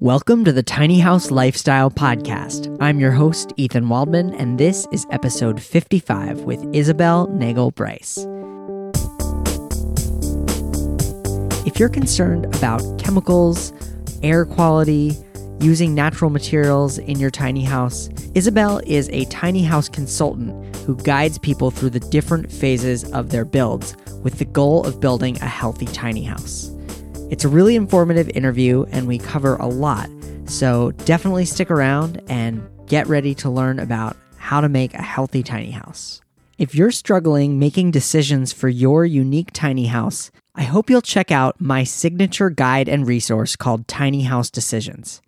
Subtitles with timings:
[0.00, 2.76] Welcome to the Tiny House Lifestyle Podcast.
[2.82, 8.18] I'm your host, Ethan Waldman, and this is episode 55 with Isabel Nagel Bryce.
[11.66, 13.72] If you're concerned about chemicals,
[14.22, 15.16] air quality,
[15.60, 21.38] using natural materials in your tiny house, Isabel is a tiny house consultant who guides
[21.38, 25.86] people through the different phases of their builds with the goal of building a healthy
[25.86, 26.75] tiny house.
[27.28, 30.08] It's a really informative interview, and we cover a lot,
[30.44, 35.42] so definitely stick around and get ready to learn about how to make a healthy
[35.42, 36.20] tiny house.
[36.56, 41.60] If you're struggling making decisions for your unique tiny house, I hope you'll check out
[41.60, 45.20] my signature guide and resource called Tiny House Decisions.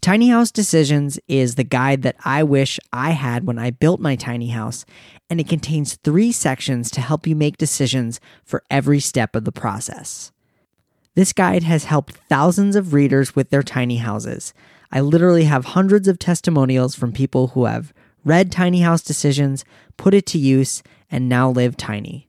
[0.00, 4.16] Tiny House Decisions is the guide that I wish I had when I built my
[4.16, 4.86] tiny house,
[5.28, 9.52] and it contains three sections to help you make decisions for every step of the
[9.52, 10.32] process.
[11.14, 14.52] This guide has helped thousands of readers with their tiny houses.
[14.90, 17.92] I literally have hundreds of testimonials from people who have
[18.24, 19.64] read Tiny House Decisions,
[19.96, 22.28] put it to use, and now live tiny.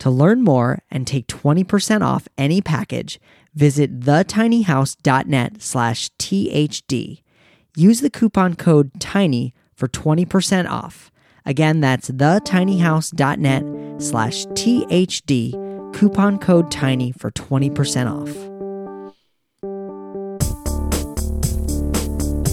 [0.00, 3.18] To learn more and take 20% off any package,
[3.54, 7.22] visit thetinyhouse.net slash THD.
[7.76, 11.10] Use the coupon code TINY for 20% off.
[11.44, 15.65] Again, that's thetinyhouse.net slash THD
[15.96, 18.28] coupon code TINY for 20% off.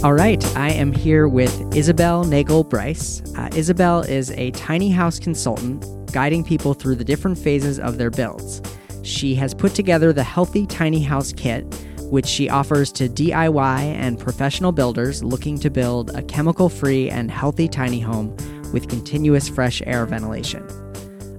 [0.02, 3.21] All right, I am here with Isabel Nagel Bryce.
[3.38, 8.09] Uh, Isabel is a tiny house consultant guiding people through the different phases of their
[8.09, 8.61] builds.
[9.02, 11.64] She has put together the Healthy Tiny House Kit,
[11.99, 17.30] which she offers to DIY and professional builders looking to build a chemical free and
[17.30, 18.38] healthy tiny home
[18.71, 20.66] with continuous fresh air ventilation.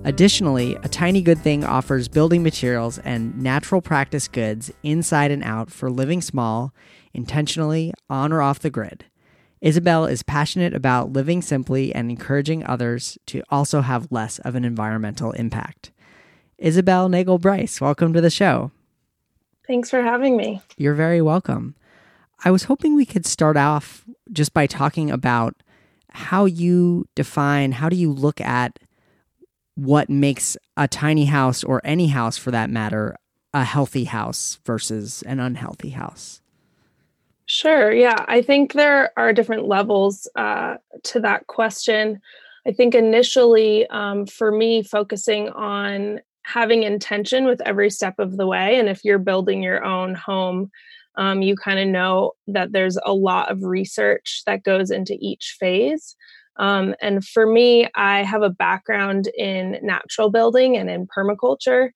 [0.06, 5.70] Additionally, A Tiny Good Thing offers building materials and natural practice goods inside and out
[5.70, 6.74] for living small,
[7.14, 9.06] intentionally, on or off the grid.
[9.62, 14.62] Isabel is passionate about living simply and encouraging others to also have less of an
[14.62, 15.90] environmental impact.
[16.58, 18.72] Isabel Nagel Bryce, welcome to the show.
[19.66, 20.60] Thanks for having me.
[20.76, 21.76] You're very welcome.
[22.44, 25.54] I was hoping we could start off just by talking about
[26.10, 28.78] how you define, how do you look at
[29.74, 33.16] what makes a tiny house or any house for that matter
[33.52, 36.40] a healthy house versus an unhealthy house?
[37.46, 37.92] Sure.
[37.92, 38.24] Yeah.
[38.26, 42.20] I think there are different levels uh, to that question.
[42.66, 48.46] I think initially, um, for me, focusing on having intention with every step of the
[48.46, 48.78] way.
[48.78, 50.70] And if you're building your own home,
[51.16, 55.56] um, you kind of know that there's a lot of research that goes into each
[55.60, 56.16] phase.
[56.56, 61.90] Um, and for me, I have a background in natural building and in permaculture.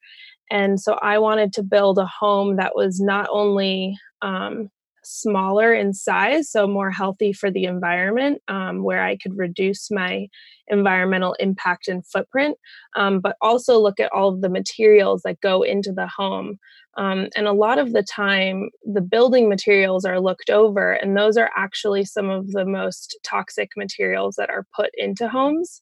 [0.51, 4.71] And so I wanted to build a home that was not only um,
[5.09, 10.29] smaller in size, so more healthy for the environment, um, where I could reduce my
[10.69, 12.59] environmental impact and footprint,
[12.95, 16.59] um, but also look at all of the materials that go into the home.
[16.99, 21.37] Um, and a lot of the time, the building materials are looked over, and those
[21.37, 25.81] are actually some of the most toxic materials that are put into homes.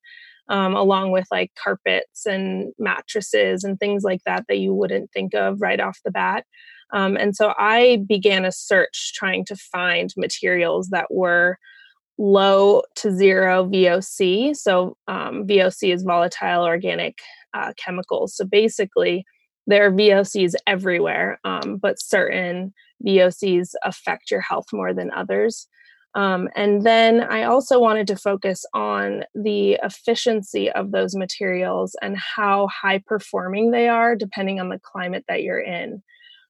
[0.49, 5.35] Um, along with like carpets and mattresses and things like that that you wouldn't think
[5.35, 6.45] of right off the bat.
[6.93, 11.59] Um, and so I began a search trying to find materials that were
[12.19, 14.57] low to zero VOC.
[14.57, 17.19] So, um, VOC is volatile organic
[17.55, 18.37] uh, chemicals.
[18.37, 19.25] So, basically,
[19.67, 22.73] there are VOCs everywhere, um, but certain
[23.05, 25.69] VOCs affect your health more than others.
[26.15, 32.17] Um, and then I also wanted to focus on the efficiency of those materials and
[32.17, 36.03] how high performing they are depending on the climate that you're in.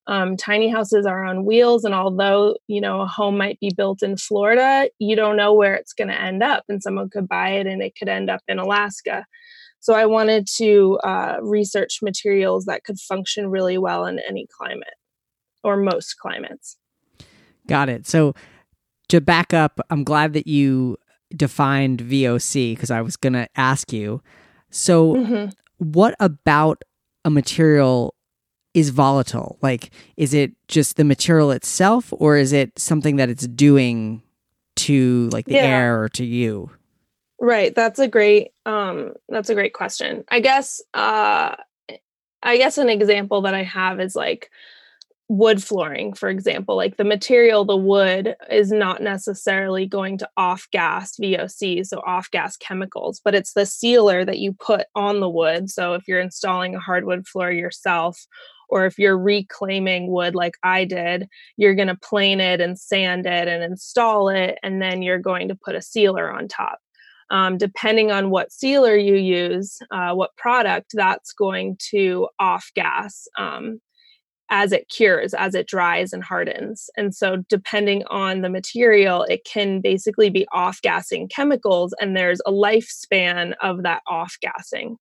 [0.08, 4.02] Um, tiny houses are on wheels, and although you know a home might be built
[4.02, 7.50] in Florida, you don't know where it's going to end up, and someone could buy
[7.50, 9.26] it and it could end up in Alaska.
[9.80, 14.94] So I wanted to uh, research materials that could function really well in any climate
[15.62, 16.76] or most climates.
[17.68, 18.06] Got it.
[18.06, 18.34] So
[19.08, 20.96] to back up, I'm glad that you
[21.36, 24.22] defined VOC because I was going to ask you.
[24.70, 25.50] So, mm-hmm.
[25.78, 26.82] what about
[27.24, 28.15] a material
[28.76, 29.56] is volatile?
[29.62, 34.22] Like, is it just the material itself, or is it something that it's doing
[34.76, 35.64] to like the yeah.
[35.64, 36.70] air or to you?
[37.40, 37.74] Right.
[37.74, 40.24] That's a great um that's a great question.
[40.28, 41.56] I guess uh
[42.42, 44.50] I guess an example that I have is like
[45.28, 46.76] wood flooring, for example.
[46.76, 52.30] Like the material, the wood, is not necessarily going to off gas VOC, so off
[52.30, 55.70] gas chemicals, but it's the sealer that you put on the wood.
[55.70, 58.26] So if you're installing a hardwood floor yourself,
[58.68, 63.26] or if you're reclaiming wood like I did, you're going to plane it and sand
[63.26, 66.78] it and install it, and then you're going to put a sealer on top.
[67.28, 73.26] Um, depending on what sealer you use, uh, what product, that's going to off gas.
[73.36, 73.80] Um,
[74.48, 76.88] as it cures, as it dries and hardens.
[76.96, 82.40] And so, depending on the material, it can basically be off gassing chemicals, and there's
[82.46, 84.96] a lifespan of that off gassing.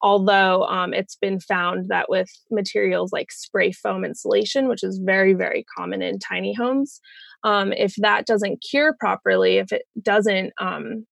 [0.00, 5.34] Although um, it's been found that with materials like spray foam insulation, which is very,
[5.34, 7.00] very common in tiny homes,
[7.42, 11.06] um, if that doesn't cure properly, if it doesn't um,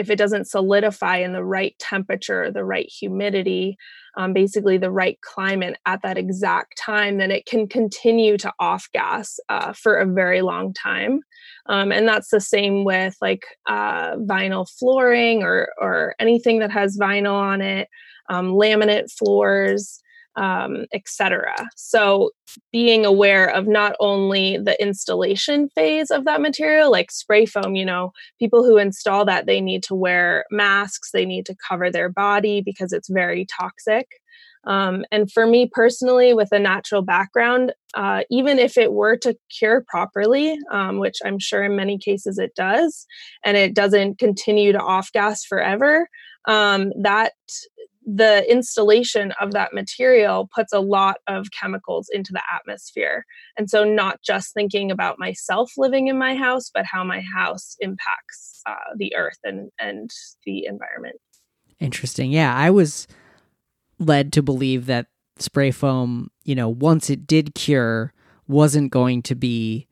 [0.00, 3.76] if it doesn't solidify in the right temperature, the right humidity,
[4.16, 8.88] um, basically the right climate at that exact time, then it can continue to off
[8.92, 11.20] gas uh, for a very long time.
[11.66, 16.98] Um, and that's the same with like uh, vinyl flooring or, or anything that has
[16.98, 17.88] vinyl on it,
[18.30, 20.00] um, laminate floors
[20.36, 21.54] um, etc.
[21.76, 22.30] So,
[22.72, 27.84] being aware of not only the installation phase of that material, like spray foam, you
[27.84, 32.08] know, people who install that, they need to wear masks, they need to cover their
[32.08, 34.06] body because it's very toxic.
[34.64, 39.36] Um, and for me personally, with a natural background, uh, even if it were to
[39.56, 43.06] cure properly, um, which I'm sure in many cases it does,
[43.44, 46.08] and it doesn't continue to off gas forever,
[46.46, 47.32] um, that
[48.16, 53.24] the installation of that material puts a lot of chemicals into the atmosphere.
[53.56, 57.76] And so, not just thinking about myself living in my house, but how my house
[57.80, 60.10] impacts uh, the earth and, and
[60.44, 61.16] the environment.
[61.78, 62.32] Interesting.
[62.32, 63.06] Yeah, I was
[63.98, 65.06] led to believe that
[65.38, 68.12] spray foam, you know, once it did cure,
[68.48, 69.86] wasn't going to be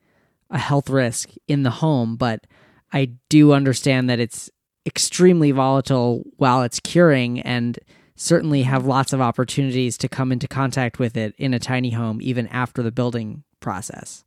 [0.50, 2.16] a health risk in the home.
[2.16, 2.46] But
[2.92, 4.50] I do understand that it's
[4.86, 7.78] extremely volatile while it's curing and
[8.18, 12.18] certainly have lots of opportunities to come into contact with it in a tiny home
[12.20, 14.24] even after the building process.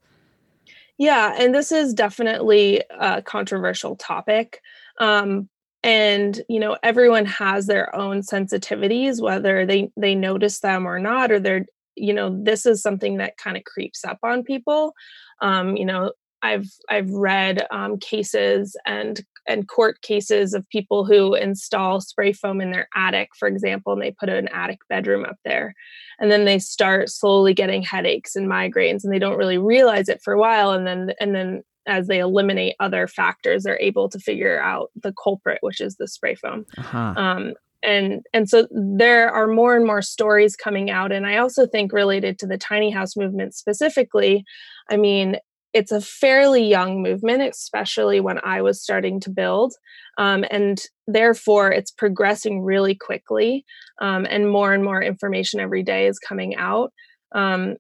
[0.97, 4.61] Yeah, and this is definitely a controversial topic.
[4.99, 5.49] Um,
[5.83, 11.31] and you know everyone has their own sensitivities whether they they notice them or not
[11.31, 11.65] or they're
[11.95, 14.94] you know this is something that kind of creeps up on people
[15.41, 16.11] um, you know
[16.41, 22.61] I've I've read um, cases and and court cases of people who install spray foam
[22.61, 25.73] in their attic, for example, and they put an attic bedroom up there,
[26.19, 30.21] and then they start slowly getting headaches and migraines, and they don't really realize it
[30.23, 34.19] for a while, and then and then as they eliminate other factors, they're able to
[34.19, 36.65] figure out the culprit, which is the spray foam.
[36.77, 37.13] Uh-huh.
[37.17, 37.53] Um,
[37.83, 41.91] and and so there are more and more stories coming out and i also think
[41.91, 44.44] related to the tiny house movement specifically
[44.89, 45.37] i mean
[45.73, 49.73] it's a fairly young movement, especially when I was starting to build.
[50.18, 53.65] Um, and therefore, it's progressing really quickly,
[54.01, 56.91] um, and more and more information every day is coming out.
[57.33, 57.75] Um,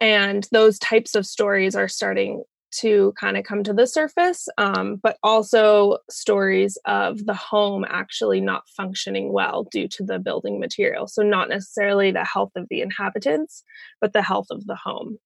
[0.00, 2.42] and those types of stories are starting
[2.72, 8.40] to kind of come to the surface, um, but also stories of the home actually
[8.40, 11.06] not functioning well due to the building material.
[11.06, 13.62] So, not necessarily the health of the inhabitants,
[14.00, 15.18] but the health of the home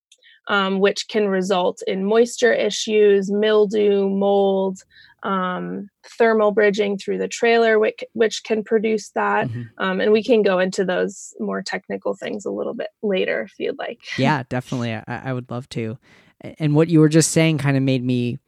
[0.48, 4.82] um, which can result in moisture issues, mildew, mold,
[5.22, 5.88] um,
[6.18, 9.48] thermal bridging through the trailer, which, which can produce that.
[9.48, 9.62] Mm-hmm.
[9.78, 13.54] Um, and we can go into those more technical things a little bit later if
[13.58, 13.98] you'd like.
[14.16, 14.94] Yeah, definitely.
[14.94, 15.98] I, I would love to.
[16.40, 18.38] And what you were just saying kind of made me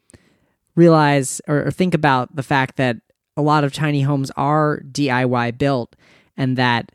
[0.77, 2.99] realize or, or think about the fact that
[3.37, 5.97] a lot of tiny homes are DIY built
[6.37, 6.93] and that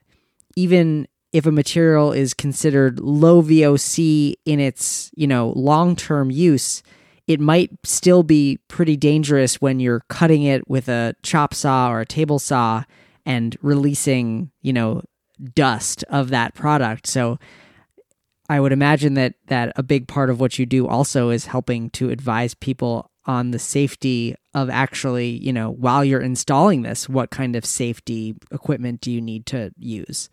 [0.56, 6.84] even if a material is considered low VOC in its, you know, long-term use,
[7.28, 12.02] it might still be pretty dangerous when you're cutting it with a chop saw or
[12.02, 12.84] a table saw
[13.26, 15.02] and releasing, you know,
[15.56, 17.08] dust of that product.
[17.08, 17.40] So
[18.48, 21.90] I would imagine that that a big part of what you do also is helping
[21.92, 27.32] to advise people on the safety of actually, you know, while you're installing this, what
[27.32, 30.30] kind of safety equipment do you need to use?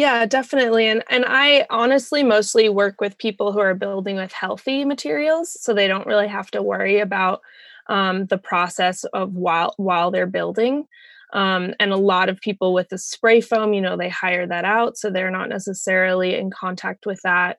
[0.00, 0.86] Yeah, definitely.
[0.88, 5.74] And and I honestly mostly work with people who are building with healthy materials, so
[5.74, 7.40] they don't really have to worry about
[7.88, 10.86] um, the process of while while they're building.
[11.32, 14.64] Um, and a lot of people with the spray foam, you know, they hire that
[14.64, 17.58] out, so they're not necessarily in contact with that.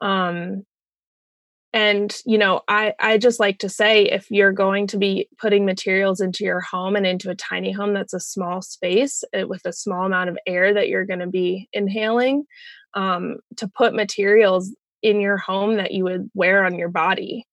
[0.00, 0.64] Um,
[1.72, 5.64] and you know i i just like to say if you're going to be putting
[5.64, 9.64] materials into your home and into a tiny home that's a small space uh, with
[9.64, 12.44] a small amount of air that you're going to be inhaling
[12.94, 17.46] um, to put materials in your home that you would wear on your body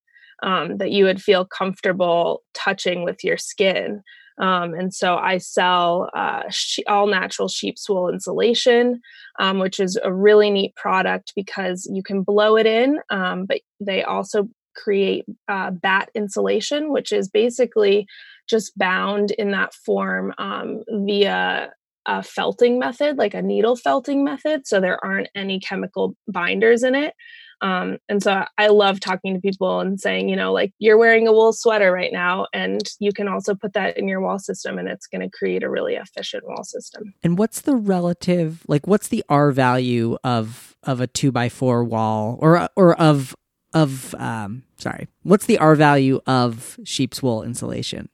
[0.44, 4.02] um, that you would feel comfortable touching with your skin
[4.40, 9.02] Um, and so I sell uh, she- all natural sheep's wool insulation,
[9.40, 13.62] um, which is a really neat product because you can blow it in, um, but
[13.80, 18.08] they also create uh, batt insulation, which is basically
[18.50, 21.72] just bound in that form um, via
[22.06, 24.66] a felting method, like a needle felting method.
[24.66, 27.14] So there aren't any chemical binders in it.
[27.62, 31.28] Um, and so I love talking to people and saying, you know, like you're wearing
[31.28, 34.78] a wool sweater right now, and you can also put that in your wall system,
[34.78, 37.14] and it's going to create a really efficient wall system.
[37.24, 41.84] And what's the relative, like, what's the R value of of a two by four
[41.84, 43.36] wall, or or of
[43.74, 48.10] of um, sorry, what's the R value of sheep's wool insulation?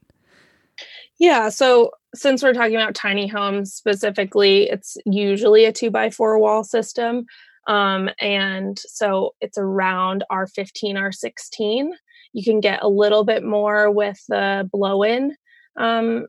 [1.18, 6.40] Yeah, so since we're talking about tiny homes specifically, it's usually a two by four
[6.40, 7.26] wall system.
[7.68, 11.90] Um, and so it's around R15, R16.
[12.34, 15.36] You can get a little bit more with the blow in
[15.78, 16.28] um,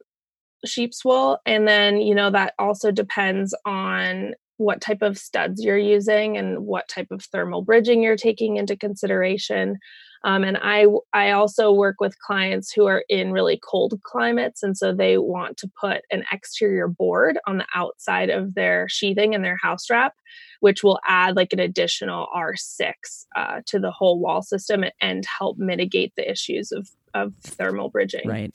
[0.64, 1.38] sheep's wool.
[1.46, 6.66] And then, you know, that also depends on what type of studs you're using and
[6.66, 9.78] what type of thermal bridging you're taking into consideration.
[10.24, 14.76] Um, and I I also work with clients who are in really cold climates, and
[14.76, 19.44] so they want to put an exterior board on the outside of their sheathing and
[19.44, 20.14] their house wrap,
[20.60, 22.92] which will add like an additional R6
[23.36, 28.28] uh, to the whole wall system and help mitigate the issues of of thermal bridging.
[28.28, 28.54] Right,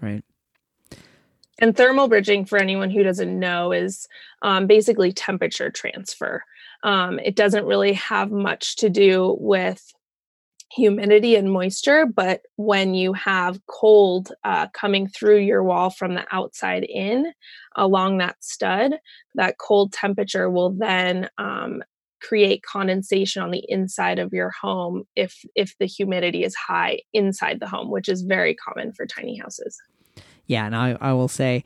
[0.00, 0.24] right.
[1.62, 4.08] And thermal bridging, for anyone who doesn't know, is
[4.42, 6.42] um, basically temperature transfer.
[6.82, 9.80] Um, it doesn't really have much to do with
[10.72, 16.26] humidity and moisture, but when you have cold uh, coming through your wall from the
[16.32, 17.32] outside in
[17.76, 18.94] along that stud,
[19.36, 21.80] that cold temperature will then um,
[22.20, 27.60] create condensation on the inside of your home if if the humidity is high inside
[27.60, 29.78] the home, which is very common for tiny houses.
[30.46, 31.64] Yeah, and I, I will say,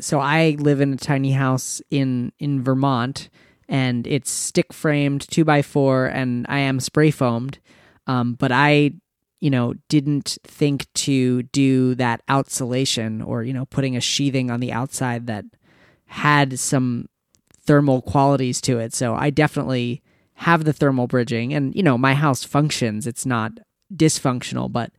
[0.00, 3.28] so I live in a tiny house in in Vermont,
[3.68, 7.58] and it's stick framed two by four, and I am spray foamed
[8.08, 8.92] um, but I,
[9.38, 14.60] you know, didn't think to do that outsulation or, you know, putting a sheathing on
[14.60, 15.44] the outside that
[16.06, 17.06] had some
[17.60, 18.94] thermal qualities to it.
[18.94, 20.02] So I definitely
[20.34, 23.06] have the thermal bridging and, you know, my house functions.
[23.06, 23.52] It's not
[23.94, 24.90] dysfunctional, but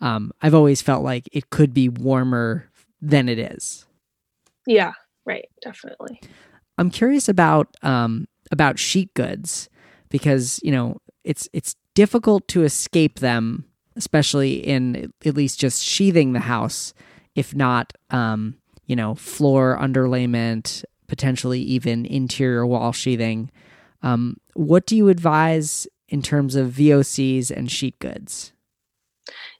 [0.00, 2.67] um, I've always felt like it could be warmer
[3.00, 3.86] than it is.
[4.66, 4.92] Yeah,
[5.24, 5.48] right.
[5.62, 6.20] Definitely.
[6.76, 9.68] I'm curious about um, about sheet goods
[10.08, 13.64] because you know it's it's difficult to escape them,
[13.96, 16.94] especially in at least just sheathing the house,
[17.34, 23.50] if not, um, you know, floor underlayment, potentially even interior wall sheathing.
[24.02, 28.52] Um, what do you advise in terms of VOCs and sheet goods?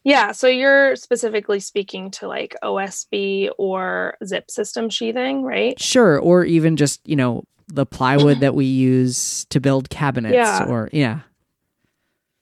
[0.08, 5.78] Yeah, so you're specifically speaking to like OSB or zip system sheathing, right?
[5.78, 10.64] Sure, or even just, you know, the plywood that we use to build cabinets yeah.
[10.64, 11.20] or yeah.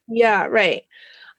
[0.07, 0.85] Yeah, right.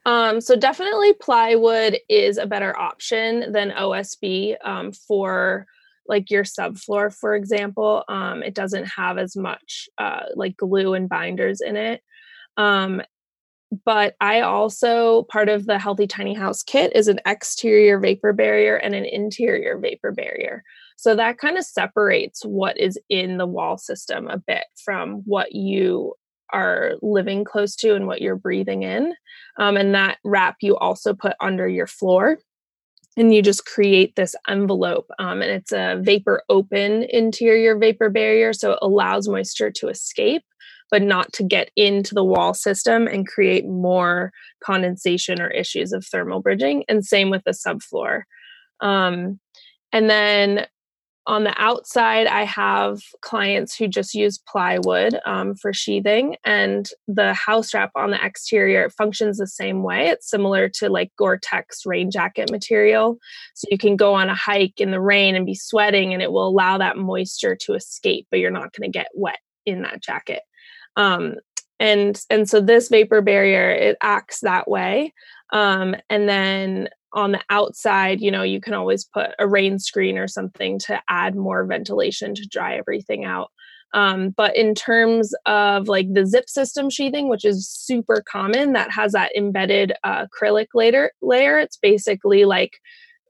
[0.05, 5.65] Um, so definitely plywood is a better option than OSB um, for
[6.09, 8.03] like your subfloor, for example.
[8.09, 12.01] Um, it doesn't have as much uh, like glue and binders in it.
[12.57, 13.01] Um,
[13.85, 18.77] but I also part of the Healthy Tiny House kit is an exterior vapor barrier
[18.77, 20.63] and an interior vapor barrier.
[20.95, 25.53] So that kind of separates what is in the wall system a bit from what
[25.53, 26.13] you
[26.53, 29.13] are living close to and what you're breathing in.
[29.57, 32.39] Um, and that wrap you also put under your floor.
[33.17, 35.07] And you just create this envelope.
[35.17, 38.53] Um, and it's a vapor open interior vapor barrier.
[38.53, 40.43] So it allows moisture to escape,
[40.91, 44.31] but not to get into the wall system and create more
[44.63, 46.83] condensation or issues of thermal bridging.
[46.87, 48.23] And same with the subfloor.
[48.79, 49.39] Um,
[49.91, 50.67] and then
[51.27, 57.33] on the outside, I have clients who just use plywood um, for sheathing, and the
[57.33, 60.07] house wrap on the exterior functions the same way.
[60.07, 63.17] It's similar to like Gore Tex rain jacket material.
[63.55, 66.31] So you can go on a hike in the rain and be sweating, and it
[66.31, 70.01] will allow that moisture to escape, but you're not going to get wet in that
[70.01, 70.43] jacket.
[70.97, 71.35] Um,
[71.79, 75.13] and and so this vapor barrier it acts that way
[75.53, 80.17] um, and then on the outside, you know, you can always put a rain screen
[80.17, 83.51] or something to add more ventilation to dry everything out.
[83.93, 88.91] Um, but in terms of like the zip system sheathing, which is super common, that
[88.91, 91.57] has that embedded uh, acrylic layer, layer.
[91.57, 92.73] It's basically like,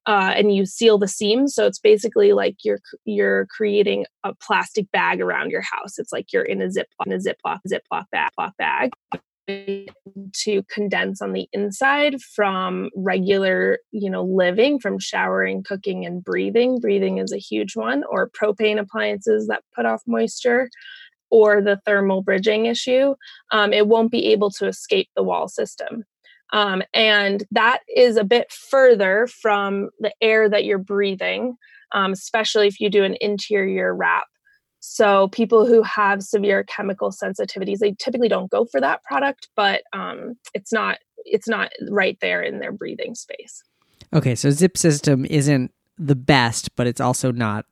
[0.08, 4.90] uh, and you seal the seams, so it's basically like you're you're creating a plastic
[4.92, 6.00] bag around your house.
[6.00, 8.92] It's like you're in a zip in a ziploc ziploc bag, bag
[10.34, 16.80] to condense on the inside from regular you know living from showering cooking and breathing.
[16.80, 20.70] Breathing is a huge one or propane appliances that put off moisture
[21.30, 23.14] or the thermal bridging issue.
[23.52, 26.06] Um, it won't be able to escape the wall system
[26.54, 31.56] um, and that is a bit further from the air that you're breathing
[31.94, 34.28] um, especially if you do an interior wrap
[34.80, 39.84] so people who have severe chemical sensitivities, they typically don't go for that product, but
[39.94, 43.64] um, it's not it's not right there in their breathing space.
[44.14, 47.66] Okay, so Zip System isn't the best, but it's also not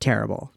[0.00, 0.52] terrible.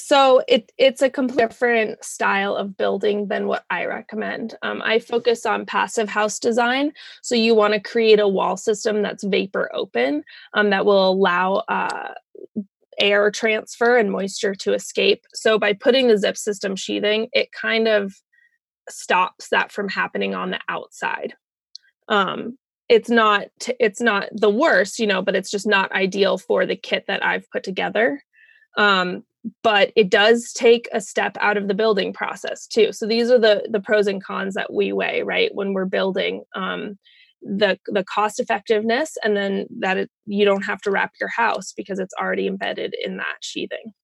[0.00, 4.56] So it it's a completely different style of building than what I recommend.
[4.62, 6.92] Um, I focus on passive house design.
[7.22, 11.62] So you want to create a wall system that's vapor open um, that will allow
[11.68, 12.14] uh,
[12.98, 15.24] air transfer and moisture to escape.
[15.34, 18.14] So by putting the zip system sheathing, it kind of
[18.88, 21.34] stops that from happening on the outside.
[22.08, 23.46] Um, it's not
[23.78, 27.24] it's not the worst, you know, but it's just not ideal for the kit that
[27.24, 28.22] I've put together.
[28.76, 29.24] Um,
[29.62, 32.92] but it does take a step out of the building process too.
[32.92, 36.42] So these are the the pros and cons that we weigh, right, when we're building.
[36.54, 36.98] Um,
[37.42, 41.72] the the cost effectiveness and then that it, you don't have to wrap your house
[41.72, 43.94] because it's already embedded in that sheathing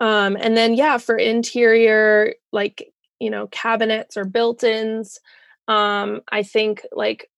[0.00, 5.18] um, and then yeah for interior like you know cabinets or built-ins
[5.66, 7.30] um, i think like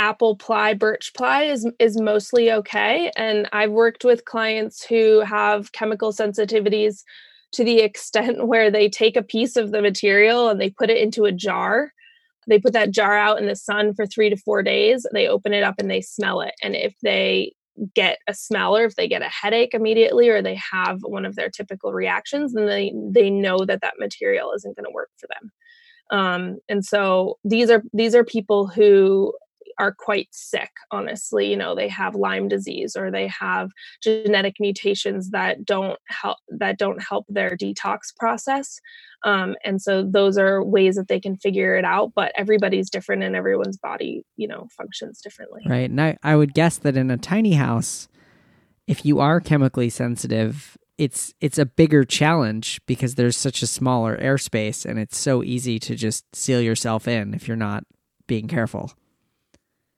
[0.00, 5.72] apple ply birch ply is is mostly okay and i've worked with clients who have
[5.72, 7.02] chemical sensitivities
[7.52, 10.98] to the extent where they take a piece of the material and they put it
[10.98, 11.92] into a jar.
[12.48, 15.52] They put that jar out in the sun for three to four days they open
[15.52, 17.52] it up and they smell it and if they
[17.94, 21.36] get a smell or if they get a headache immediately or they have one of
[21.36, 25.28] their typical reactions then they they know that that material isn't going to work for
[25.28, 25.52] them.
[26.18, 29.32] Um, and so these are these are people who
[29.80, 33.70] are quite sick honestly you know they have lyme disease or they have
[34.02, 38.78] genetic mutations that don't help that don't help their detox process
[39.24, 43.22] um, and so those are ways that they can figure it out but everybody's different
[43.22, 45.62] and everyone's body you know functions differently.
[45.66, 48.06] Right and i, I would guess that in a tiny house
[48.86, 54.18] if you are chemically sensitive it's it's a bigger challenge because there's such a smaller
[54.18, 57.84] airspace and it's so easy to just seal yourself in if you're not
[58.26, 58.92] being careful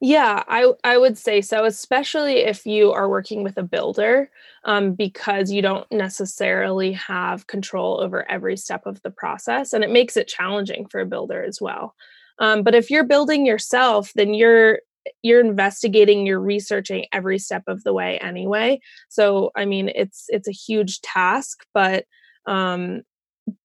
[0.03, 4.29] yeah, I I would say so, especially if you are working with a builder,
[4.65, 9.89] um, because you don't necessarily have control over every step of the process, and it
[9.89, 11.95] makes it challenging for a builder as well.
[12.39, 14.79] Um, but if you're building yourself, then you're
[15.21, 18.81] you're investigating, you're researching every step of the way anyway.
[19.07, 22.05] So I mean, it's it's a huge task, but
[22.45, 23.03] um,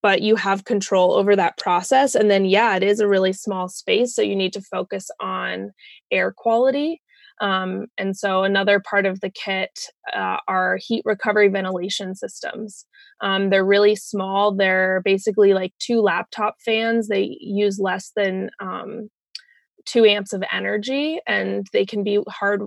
[0.02, 2.14] but you have control over that process.
[2.14, 5.72] And then yeah it is a really small space so you need to focus on
[6.10, 7.00] air quality.
[7.40, 9.70] Um, and so another part of the kit
[10.12, 12.84] uh, are heat recovery ventilation systems.
[13.20, 14.52] Um, they're really small.
[14.52, 17.06] They're basically like two laptop fans.
[17.06, 19.08] They use less than um,
[19.88, 22.62] two amps of energy and they can be hard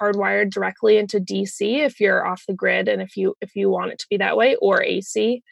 [0.00, 3.90] hardwired directly into dc if you're off the grid and if you if you want
[3.90, 5.42] it to be that way or ac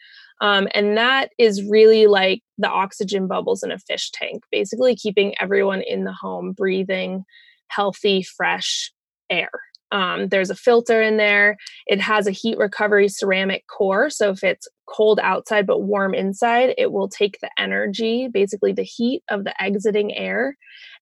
[0.41, 5.35] um, and that is really like the oxygen bubbles in a fish tank, basically keeping
[5.39, 7.23] everyone in the home breathing
[7.69, 8.91] healthy, fresh
[9.29, 9.49] air.
[9.91, 11.57] Um, there's a filter in there.
[11.87, 14.09] It has a heat recovery ceramic core.
[14.09, 18.83] So if it's cold outside but warm inside, it will take the energy, basically the
[18.83, 20.57] heat of the exiting air,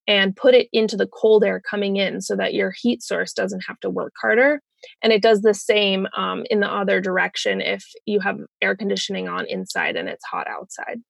[0.07, 3.63] and put it into the cold air coming in so that your heat source doesn't
[3.67, 4.61] have to work harder.
[5.01, 9.27] And it does the same um, in the other direction if you have air conditioning
[9.27, 11.01] on inside and it's hot outside.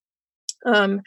[0.65, 1.01] Um,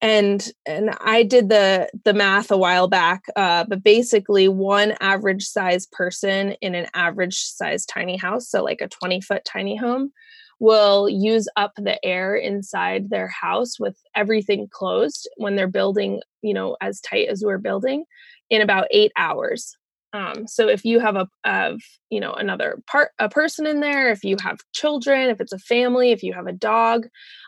[0.00, 5.44] and and I did the the math a while back, uh, but basically one average
[5.44, 10.12] size person in an average size tiny house, so like a 20 foot tiny home,
[10.58, 16.52] will use up the air inside their house with everything closed when they're building, you
[16.52, 18.04] know, as tight as we're building
[18.50, 19.76] in about eight hours.
[20.12, 24.10] Um, so if you have a of you know another part a person in there,
[24.10, 27.06] if you have children, if it's a family, if you have a dog,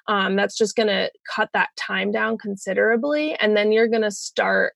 [0.08, 4.10] um, that's just going to cut that time down considerably, and then you're going to
[4.10, 4.74] start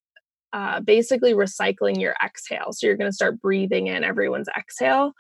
[0.55, 2.73] uh, basically recycling your exhale.
[2.73, 5.13] So you're going to start breathing in everyone's exhale,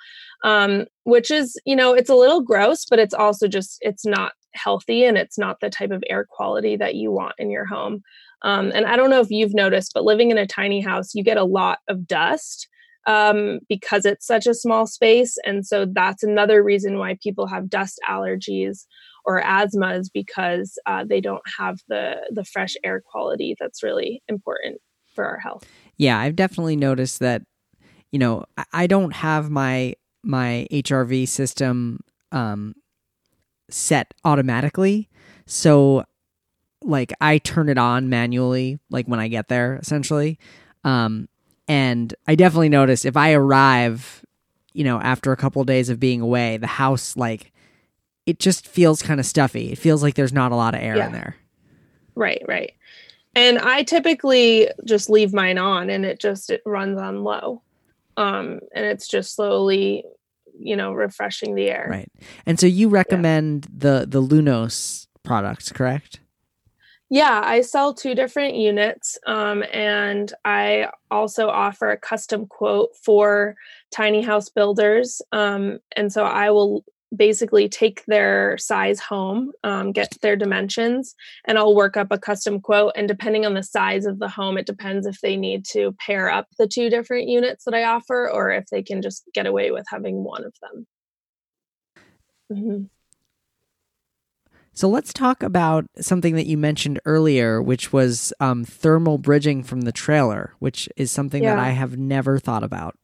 [0.44, 4.34] um, which is, you know, it's a little gross, but it's also just, it's not
[4.52, 8.00] healthy and it's not the type of air quality that you want in your home.
[8.44, 11.24] Um, and I don't know if you've noticed, but living in a tiny house, you
[11.24, 12.68] get a lot of dust
[13.06, 15.36] um, because it's such a small space.
[15.44, 18.86] And so that's another reason why people have dust allergies
[19.24, 24.22] or asthma is because uh, they don't have the the fresh air quality that's really
[24.28, 24.80] important
[25.14, 25.64] for our health.
[25.96, 27.42] Yeah, I've definitely noticed that.
[28.12, 31.98] You know, I don't have my my HRV system
[32.30, 32.74] um,
[33.68, 35.08] set automatically,
[35.46, 36.04] so
[36.84, 40.38] like I turn it on manually, like when I get there, essentially.
[40.84, 41.28] Um,
[41.66, 44.24] and I definitely noticed if I arrive,
[44.72, 47.52] you know, after a couple of days of being away, the house like
[48.26, 49.72] it just feels kind of stuffy.
[49.72, 51.06] It feels like there's not a lot of air yeah.
[51.06, 51.36] in there.
[52.14, 52.72] Right, right.
[53.34, 57.62] And I typically just leave mine on and it just it runs on low.
[58.16, 60.04] Um and it's just slowly,
[60.58, 61.86] you know, refreshing the air.
[61.90, 62.12] Right.
[62.46, 64.00] And so you recommend yeah.
[64.00, 66.20] the the Lunos products, correct?
[67.10, 73.56] Yeah, I sell two different units, um, and I also offer a custom quote for
[73.92, 75.20] tiny house builders.
[75.30, 81.14] Um, and so I will basically take their size home, um, get their dimensions,
[81.44, 82.92] and I'll work up a custom quote.
[82.96, 86.30] And depending on the size of the home, it depends if they need to pair
[86.30, 89.70] up the two different units that I offer or if they can just get away
[89.70, 90.86] with having one of them.
[92.52, 92.84] Mm-hmm.
[94.74, 99.82] So let's talk about something that you mentioned earlier, which was um, thermal bridging from
[99.82, 101.54] the trailer, which is something yeah.
[101.54, 102.98] that I have never thought about.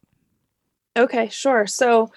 [0.97, 1.69] Okay, sure.
[1.69, 2.11] So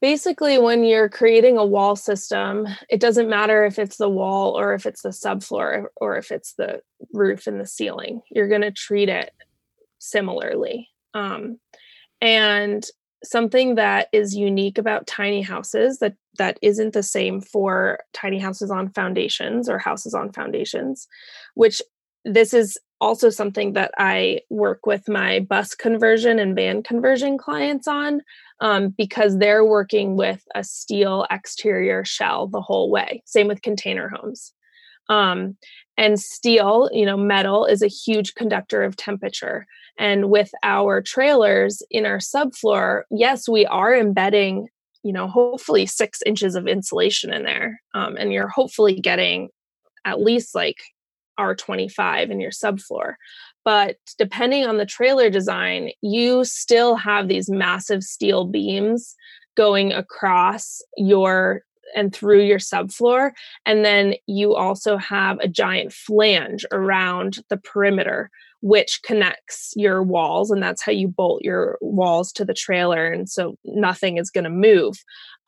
[0.00, 4.74] basically, when you're creating a wall system, it doesn't matter if it's the wall or
[4.74, 8.70] if it's the subfloor or if it's the roof and the ceiling, you're going to
[8.70, 9.32] treat it
[9.98, 10.88] similarly.
[11.14, 11.58] Um,
[12.20, 12.84] and
[13.24, 18.70] something that is unique about tiny houses that that isn't the same for tiny houses
[18.70, 21.06] on foundations or houses on foundations
[21.54, 21.82] which
[22.24, 27.86] this is also something that i work with my bus conversion and van conversion clients
[27.86, 28.20] on
[28.62, 33.20] um, because they're working with a steel exterior shell the whole way.
[33.26, 34.54] Same with container homes
[35.12, 35.56] um,
[35.96, 39.66] and steel you know metal is a huge conductor of temperature
[39.98, 44.68] and with our trailers in our subfloor, yes, we are embedding,
[45.02, 47.80] you know, hopefully six inches of insulation in there.
[47.94, 49.50] Um, and you're hopefully getting
[50.04, 50.78] at least like
[51.38, 53.14] R25 in your subfloor.
[53.64, 59.14] But depending on the trailer design, you still have these massive steel beams
[59.56, 61.62] going across your
[61.94, 63.32] and through your subfloor.
[63.66, 68.30] And then you also have a giant flange around the perimeter
[68.62, 73.28] which connects your walls and that's how you bolt your walls to the trailer and
[73.28, 74.96] so nothing is going to move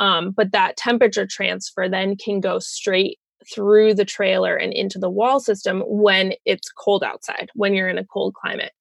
[0.00, 3.18] um, but that temperature transfer then can go straight
[3.52, 7.98] through the trailer and into the wall system when it's cold outside when you're in
[7.98, 8.72] a cold climate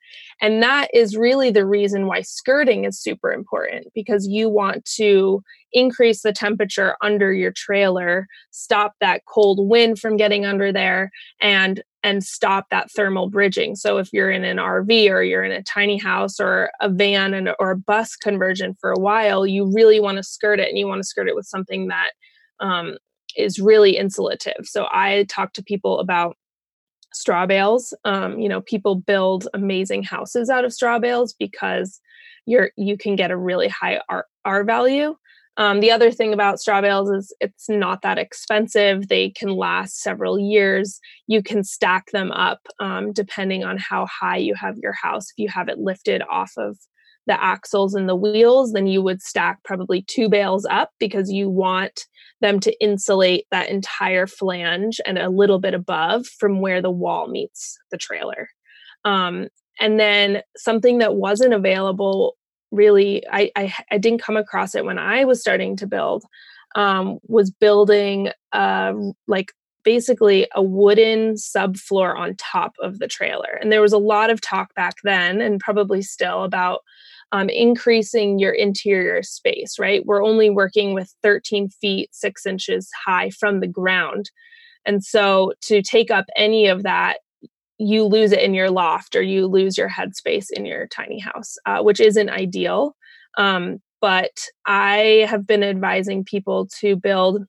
[0.41, 5.41] and that is really the reason why skirting is super important because you want to
[5.71, 11.82] increase the temperature under your trailer, stop that cold wind from getting under there, and
[12.04, 13.76] and stop that thermal bridging.
[13.76, 17.34] So if you're in an RV or you're in a tiny house or a van
[17.34, 20.78] and or a bus conversion for a while, you really want to skirt it and
[20.78, 22.12] you want to skirt it with something that
[22.60, 22.97] um,
[23.38, 24.65] is really insulative.
[24.65, 26.36] So I talk to people about
[27.15, 27.93] straw bales.
[28.06, 31.99] Um, you know, people build amazing houses out of straw bales because
[32.45, 35.15] you're you can get a really high R, R value.
[35.58, 39.08] Um, the other thing about straw bales is it's not that expensive.
[39.08, 40.99] They can last several years.
[41.28, 45.30] You can stack them up um, depending on how high you have your house.
[45.30, 46.78] If you have it lifted off of
[47.27, 51.49] the axles and the wheels, then you would stack probably two bales up because you
[51.49, 52.05] want
[52.41, 57.27] them to insulate that entire flange and a little bit above from where the wall
[57.27, 58.49] meets the trailer.
[59.05, 59.47] Um,
[59.79, 62.36] and then something that wasn't available
[62.71, 66.23] really, I, I, I, didn't come across it when I was starting to build,
[66.75, 69.51] um, was building like
[69.83, 73.57] basically a wooden subfloor on top of the trailer.
[73.62, 76.81] And there was a lot of talk back then, and probably still, about
[77.34, 80.06] um, increasing your interior space, right?
[80.06, 84.30] We're only working with 13 feet, six inches high from the ground.
[84.86, 87.17] And so to take up any of that,
[87.80, 91.56] you lose it in your loft or you lose your headspace in your tiny house,
[91.65, 92.96] uh, which isn't ideal.
[93.36, 97.46] Um, but I have been advising people to build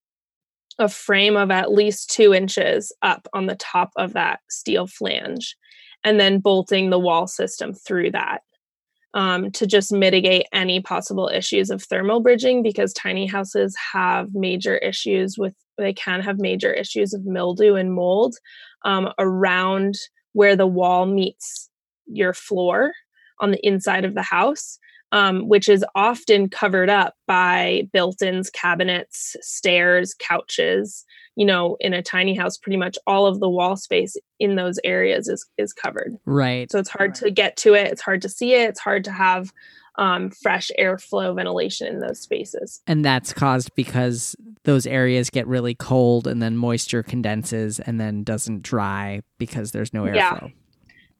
[0.79, 5.57] a frame of at least two inches up on the top of that steel flange
[6.03, 8.41] and then bolting the wall system through that
[9.15, 14.77] um, to just mitigate any possible issues of thermal bridging because tiny houses have major
[14.79, 18.37] issues with they can have major issues of mildew and mold
[18.85, 19.97] um, around
[20.33, 21.69] where the wall meets
[22.07, 22.93] your floor
[23.41, 24.79] on the inside of the house
[25.13, 31.05] um, which is often covered up by built ins cabinets stairs couches
[31.37, 34.79] you know, in a tiny house, pretty much all of the wall space in those
[34.85, 36.17] areas is is covered.
[36.25, 36.71] Right.
[36.71, 37.15] So it's hard right.
[37.17, 37.89] to get to it.
[37.89, 38.71] It's hard to see it.
[38.71, 39.53] It's hard to have
[39.97, 42.83] um, fresh airflow ventilation in those spaces.
[42.87, 48.25] And that's caused because those areas get really cold and then moisture condenses and then
[48.25, 50.15] doesn't dry because there's no airflow.
[50.15, 50.49] Yeah.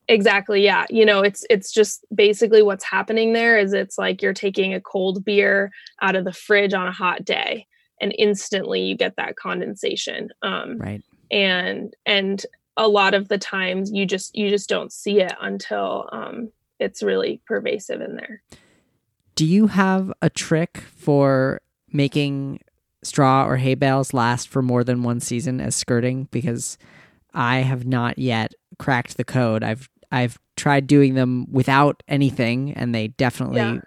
[0.07, 0.63] Exactly.
[0.63, 0.85] Yeah.
[0.91, 4.81] You know, it's it's just basically what's happening there is it's like you're taking a
[4.81, 5.71] cold beer
[6.03, 7.67] out of the fridge on a hot day
[8.01, 10.31] and instantly you get that condensation.
[10.43, 11.03] Um right.
[11.31, 12.45] and and
[12.77, 17.03] a lot of the times you just you just don't see it until um it's
[17.03, 18.43] really pervasive in there.
[19.35, 21.61] Do you have a trick for
[21.93, 22.61] making
[23.03, 26.29] straw or hay bales last for more than one season as skirting?
[26.31, 26.79] Because
[27.33, 29.63] I have not yet cracked the code.
[29.63, 33.81] I've I've tried doing them without anything, and they definitely yeah.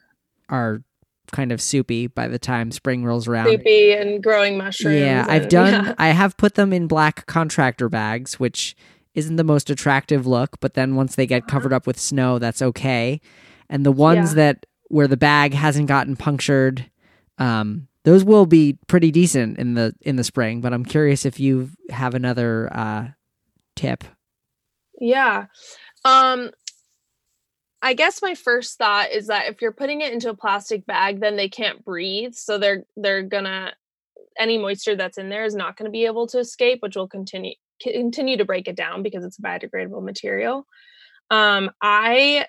[0.50, 0.84] are
[1.32, 3.48] kind of soupy by the time spring rolls around.
[3.48, 5.00] Soupy and growing mushrooms.
[5.00, 5.86] Yeah, and, I've done.
[5.86, 5.96] Yeah.
[5.98, 8.76] I have put them in black contractor bags, which
[9.14, 10.60] isn't the most attractive look.
[10.60, 13.22] But then once they get covered up with snow, that's okay.
[13.70, 14.36] And the ones yeah.
[14.36, 16.90] that where the bag hasn't gotten punctured,
[17.38, 20.62] um, those will be pretty decent in the in the spring.
[20.62, 23.08] But I'm curious if you have another uh,
[23.76, 24.04] tip.
[25.00, 25.46] Yeah.
[26.06, 26.52] Um,
[27.82, 31.20] I guess my first thought is that if you're putting it into a plastic bag,
[31.20, 32.34] then they can't breathe.
[32.34, 33.74] So they're they're gonna
[34.40, 37.08] any moisture that's in there is not going to be able to escape, which will
[37.08, 40.66] continue continue to break it down because it's a biodegradable material.
[41.30, 42.48] Um, I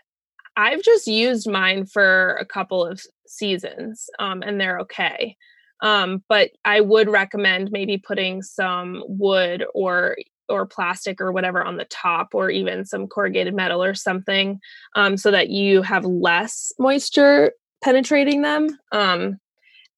[0.57, 5.37] I've just used mine for a couple of seasons, um, and they're okay.
[5.81, 10.17] Um, but I would recommend maybe putting some wood or
[10.49, 14.61] or plastic or whatever on the top or even some corrugated metal or something
[14.95, 19.39] um, so that you have less moisture penetrating them um,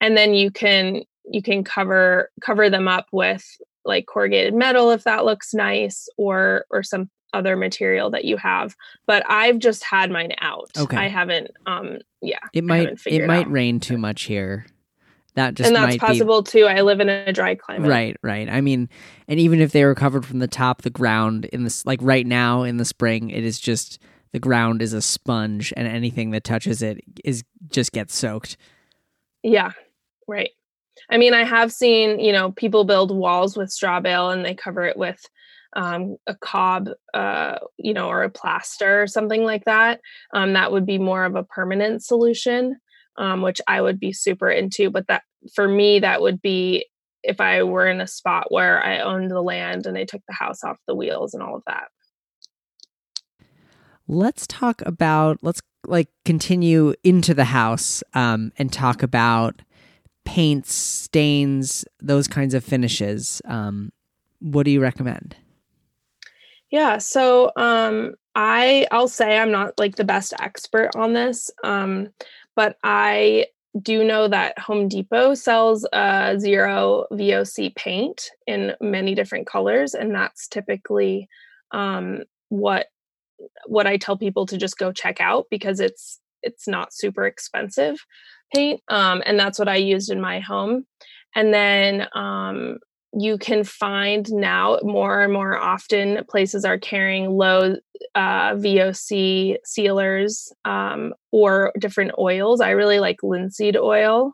[0.01, 3.45] and then you can you can cover cover them up with
[3.85, 8.75] like corrugated metal if that looks nice or or some other material that you have.
[9.07, 10.71] But i've just had mine out.
[10.77, 10.97] Okay.
[10.97, 13.53] I haven't um yeah it might it might out.
[13.53, 14.67] rain too much here
[15.35, 16.51] that just and that's possible be...
[16.51, 16.65] too.
[16.67, 17.89] I live in a dry climate.
[17.89, 18.49] Right, right.
[18.49, 18.89] I mean,
[19.29, 22.27] and even if they were covered from the top, the ground in this, like right
[22.27, 24.01] now in the spring, it is just
[24.33, 28.57] the ground is a sponge, and anything that touches it is just gets soaked.
[29.43, 29.73] Yeah,
[30.27, 30.51] right.
[31.09, 34.55] I mean, I have seen you know people build walls with straw bale and they
[34.55, 35.25] cover it with
[35.75, 40.01] um, a cob, uh, you know, or a plaster or something like that.
[40.35, 42.77] Um, that would be more of a permanent solution
[43.17, 44.91] um, which I would be super into.
[44.91, 45.23] But that
[45.55, 46.87] for me, that would be
[47.23, 50.35] if I were in a spot where I owned the land and they took the
[50.35, 51.89] house off the wheels and all of that.
[54.09, 59.63] Let's talk about let's like continue into the house um, and talk about
[60.25, 63.41] paints, stains, those kinds of finishes.
[63.45, 63.93] Um,
[64.41, 65.37] what do you recommend?
[66.71, 71.51] Yeah, so um, I I'll say I'm not like the best expert on this.
[71.65, 72.09] Um,
[72.57, 73.47] but I
[73.81, 80.15] do know that Home Depot sells a zero VOC paint in many different colors, and
[80.15, 81.29] that's typically
[81.71, 82.87] um, what
[83.67, 88.05] what I tell people to just go check out because it's it's not super expensive
[88.55, 90.87] paint, um, and that's what I used in my home.
[91.37, 92.79] And then um,
[93.13, 97.77] you can find now more and more often places are carrying low
[98.15, 102.61] uh, VOC sealers um, or different oils.
[102.61, 104.33] I really like linseed oil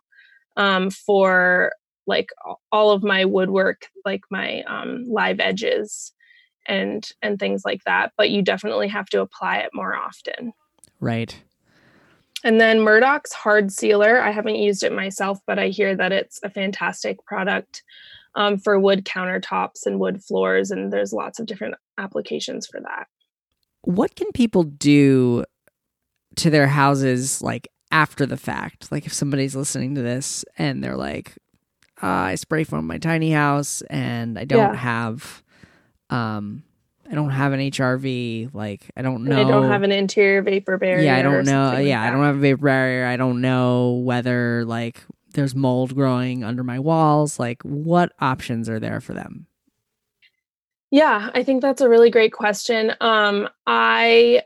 [0.57, 1.73] um, for
[2.07, 2.31] like
[2.73, 6.13] all of my woodwork, like my um, live edges
[6.67, 8.13] and and things like that.
[8.17, 10.53] But you definitely have to apply it more often.
[11.01, 11.41] Right.
[12.45, 14.21] And then Murdock's hard sealer.
[14.21, 17.83] I haven't used it myself, but I hear that it's a fantastic product
[18.37, 23.09] um, for wood countertops and wood floors, and there's lots of different applications for that.
[23.87, 25.45] What can people do
[26.37, 28.91] to their houses like after the fact?
[28.91, 31.37] Like if somebody's listening to this and they're like,
[32.03, 34.77] uh, I spray foam my tiny house and I don't yeah.
[34.77, 35.43] have
[36.11, 36.63] um
[37.11, 38.53] I don't have an HRV.
[38.53, 39.41] Like I don't know.
[39.41, 41.05] I don't have an interior vapor barrier.
[41.05, 41.79] Yeah, I don't know.
[41.79, 43.07] Yeah, I don't have a vapor barrier.
[43.07, 45.03] I don't know whether like
[45.37, 47.39] there's mold growing under my walls.
[47.39, 49.47] Like, what options are there for them?
[50.91, 52.93] Yeah, I think that's a really great question.
[53.01, 54.43] Um, I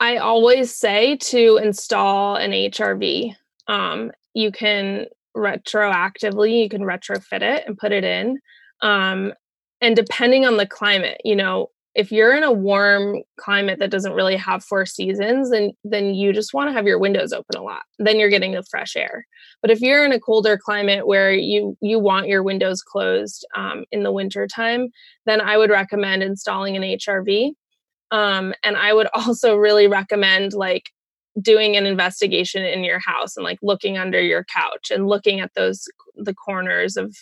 [0.00, 3.34] I always say to install an HRV.
[3.66, 8.38] Um, you can retroactively, you can retrofit it and put it in.
[8.80, 9.32] Um,
[9.80, 14.12] and depending on the climate, you know, if you're in a warm climate that doesn't
[14.12, 17.62] really have four seasons, then then you just want to have your windows open a
[17.62, 17.82] lot.
[17.98, 19.26] Then you're getting the fresh air.
[19.62, 23.84] But if you're in a colder climate where you you want your windows closed um,
[23.90, 24.90] in the winter time,
[25.26, 27.50] then I would recommend installing an HRV.
[28.12, 30.90] Um, and I would also really recommend like
[31.42, 35.50] doing an investigation in your house and like looking under your couch and looking at
[35.56, 37.12] those the corners of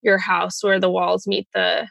[0.00, 1.86] your house where the walls meet the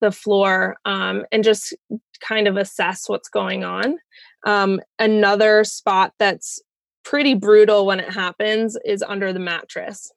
[0.00, 1.74] the floor um, and just
[2.20, 3.98] kind of assess what's going on.
[4.46, 6.60] Um, another spot that's
[7.04, 10.12] pretty brutal when it happens is under the mattress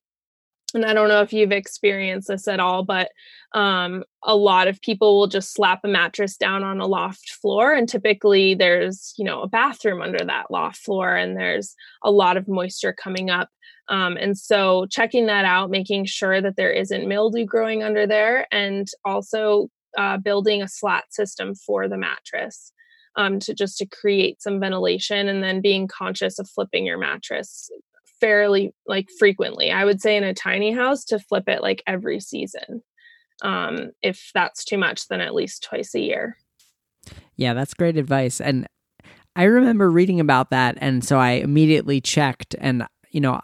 [0.74, 3.12] and I don't know if you've experienced this at all, but
[3.54, 7.74] um, a lot of people will just slap a mattress down on a loft floor,
[7.74, 12.38] and typically there's you know a bathroom under that loft floor, and there's a lot
[12.38, 13.50] of moisture coming up.
[13.90, 18.48] Um, and so checking that out, making sure that there isn't mildew growing under there,
[18.52, 22.72] and also uh, building a slat system for the mattress.
[23.16, 27.70] Um, to just to create some ventilation and then being conscious of flipping your mattress
[28.24, 29.70] fairly like frequently.
[29.70, 32.82] I would say in a tiny house to flip it like every season.
[33.42, 36.38] Um, if that's too much, then at least twice a year.
[37.36, 38.40] Yeah, that's great advice.
[38.40, 38.66] And
[39.36, 40.78] I remember reading about that.
[40.80, 42.56] And so I immediately checked.
[42.60, 43.42] And, you know,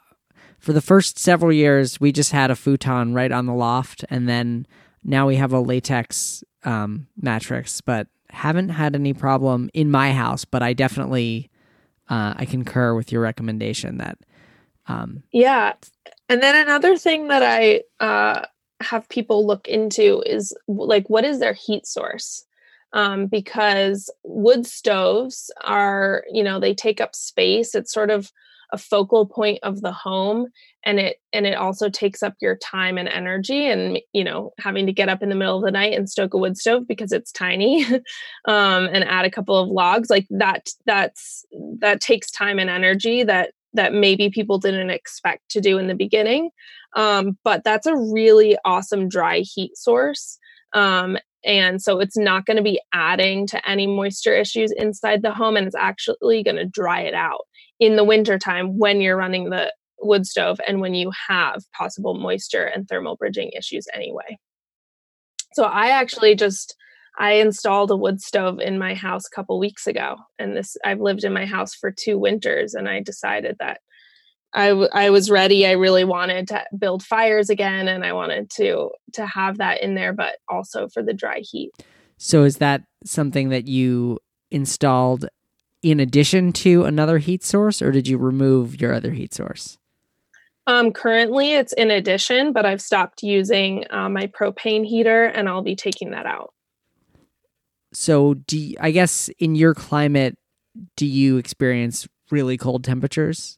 [0.60, 4.06] for the first several years, we just had a futon right on the loft.
[4.10, 4.66] And then
[5.04, 10.46] now we have a latex um, mattress, but haven't had any problem in my house.
[10.46, 11.50] But I definitely.
[12.12, 14.18] Uh, I concur with your recommendation that
[14.90, 15.74] um, yeah.
[16.28, 18.46] And then another thing that I uh,
[18.82, 22.44] have people look into is like, what is their heat source?
[22.92, 27.76] Um, because wood stoves are, you know, they take up space.
[27.76, 28.32] It's sort of
[28.72, 30.48] a focal point of the home
[30.84, 34.86] and it and it also takes up your time and energy and you know having
[34.86, 37.12] to get up in the middle of the night and stoke a wood stove because
[37.12, 37.84] it's tiny
[38.46, 41.46] um, and add a couple of logs like that that's
[41.80, 45.96] that takes time and energy that that maybe people didn't expect to do in the
[45.96, 46.50] beginning.
[46.96, 50.40] Um, but that's a really awesome dry heat source.
[50.74, 55.34] Um, and so it's not going to be adding to any moisture issues inside the
[55.34, 57.42] home and it's actually going to dry it out
[57.80, 62.64] in the wintertime when you're running the wood stove and when you have possible moisture
[62.64, 64.38] and thermal bridging issues anyway.
[65.54, 66.76] So I actually just
[67.20, 71.02] I installed a wood stove in my house a couple weeks ago, and this I've
[71.02, 73.82] lived in my house for two winters, and I decided that
[74.54, 75.68] I, w- I was ready.
[75.68, 79.96] I really wanted to build fires again, and I wanted to to have that in
[79.96, 81.72] there, but also for the dry heat.
[82.18, 85.28] So, is that something that you installed
[85.84, 89.78] in addition to another heat source, or did you remove your other heat source?
[90.68, 95.64] Um, currently, it's in addition, but I've stopped using uh, my propane heater, and I'll
[95.64, 96.54] be taking that out
[97.94, 100.38] so do you, I guess in your climate
[100.96, 103.58] do you experience really cold temperatures?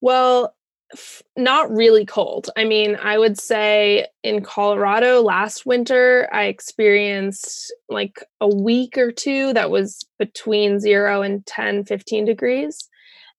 [0.00, 0.54] Well,
[0.92, 2.50] f- not really cold.
[2.56, 9.12] I mean, I would say in Colorado last winter I experienced like a week or
[9.12, 12.88] two that was between 0 and 10 15 degrees.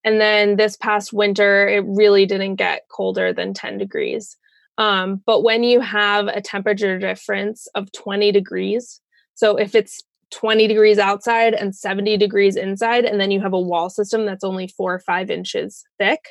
[0.04, 4.36] And then this past winter it really didn't get colder than 10 degrees.
[4.76, 9.00] Um, but when you have a temperature difference of 20 degrees
[9.44, 13.60] so if it's 20 degrees outside and 70 degrees inside, and then you have a
[13.60, 16.30] wall system that's only four or five inches thick,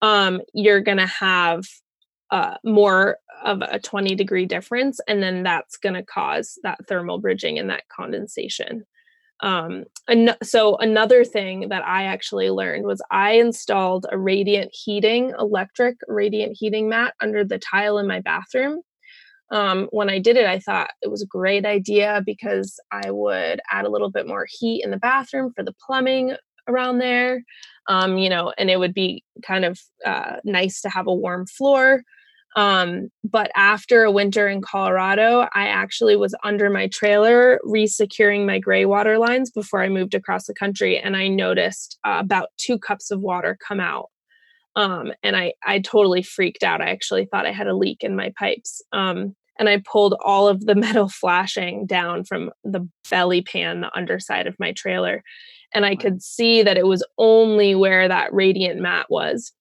[0.00, 1.66] um, you're going to have
[2.30, 5.00] uh, more of a 20 degree difference.
[5.06, 8.86] And then that's going to cause that thermal bridging and that condensation.
[9.40, 15.34] Um, an- so another thing that I actually learned was I installed a radiant heating,
[15.38, 18.80] electric radiant heating mat under the tile in my bathroom
[19.50, 23.60] um, when I did it, I thought it was a great idea because I would
[23.70, 26.36] add a little bit more heat in the bathroom for the plumbing
[26.68, 27.42] around there,
[27.88, 31.46] um, you know, and it would be kind of uh, nice to have a warm
[31.46, 32.02] floor.
[32.56, 38.58] Um, but after a winter in Colorado, I actually was under my trailer resecuring my
[38.58, 42.78] gray water lines before I moved across the country, and I noticed uh, about two
[42.78, 44.08] cups of water come out
[44.76, 46.80] um, and I I totally freaked out.
[46.80, 48.82] I actually thought I had a leak in my pipes.
[48.92, 53.96] Um, and I pulled all of the metal flashing down from the belly pan, the
[53.96, 55.24] underside of my trailer,
[55.74, 59.52] and I could see that it was only where that radiant mat was.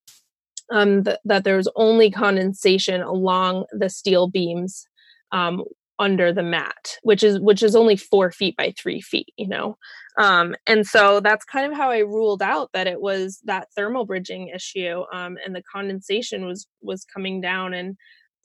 [0.72, 4.88] Um, th- that there was only condensation along the steel beams
[5.32, 5.64] um,
[6.00, 9.78] under the mat which is which is only four feet by three feet you know
[10.18, 14.06] um, and so that's kind of how i ruled out that it was that thermal
[14.06, 17.96] bridging issue um, and the condensation was was coming down and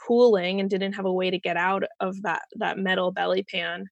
[0.07, 3.84] pooling and didn't have a way to get out of that that metal belly pan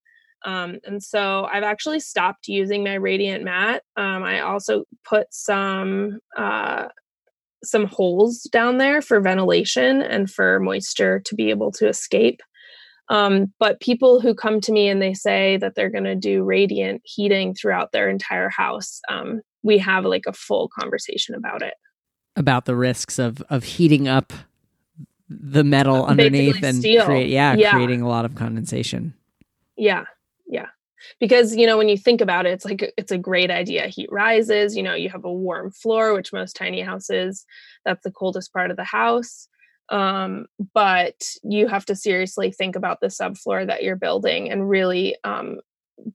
[0.45, 3.83] Um, and so I've actually stopped using my radiant mat.
[3.97, 6.87] Um, I also put some uh,
[7.63, 12.41] some holes down there for ventilation and for moisture to be able to escape.
[13.09, 16.43] Um, but people who come to me and they say that they're going to do
[16.43, 21.73] radiant heating throughout their entire house, um, we have like a full conversation about it.
[22.35, 24.31] About the risks of of heating up
[25.27, 29.13] the metal underneath and create yeah, yeah, creating a lot of condensation.
[29.75, 30.05] Yeah.
[30.47, 30.67] Yeah.
[31.19, 34.09] Because you know when you think about it it's like it's a great idea heat
[34.11, 37.45] rises you know you have a warm floor which most tiny houses
[37.85, 39.47] that's the coldest part of the house
[39.89, 45.15] um, but you have to seriously think about the subfloor that you're building and really
[45.23, 45.59] um,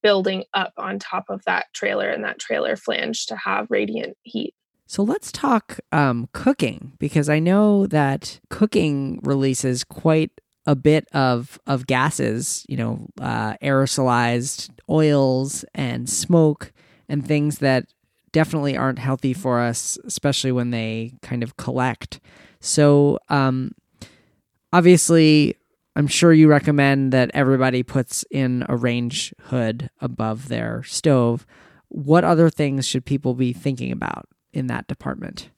[0.02, 4.54] building up on top of that trailer and that trailer flange to have radiant heat.
[4.86, 10.30] So let's talk um, cooking because I know that cooking releases quite
[10.66, 16.72] a bit of of gases, you know, uh, aerosolized oils and smoke
[17.08, 17.86] and things that
[18.32, 22.20] definitely aren't healthy for us, especially when they kind of collect.
[22.64, 23.72] So, um,
[24.72, 25.56] obviously,
[25.96, 31.46] I'm sure you recommend that everybody puts in a range hood above their stove.
[31.88, 35.50] What other things should people be thinking about in that department?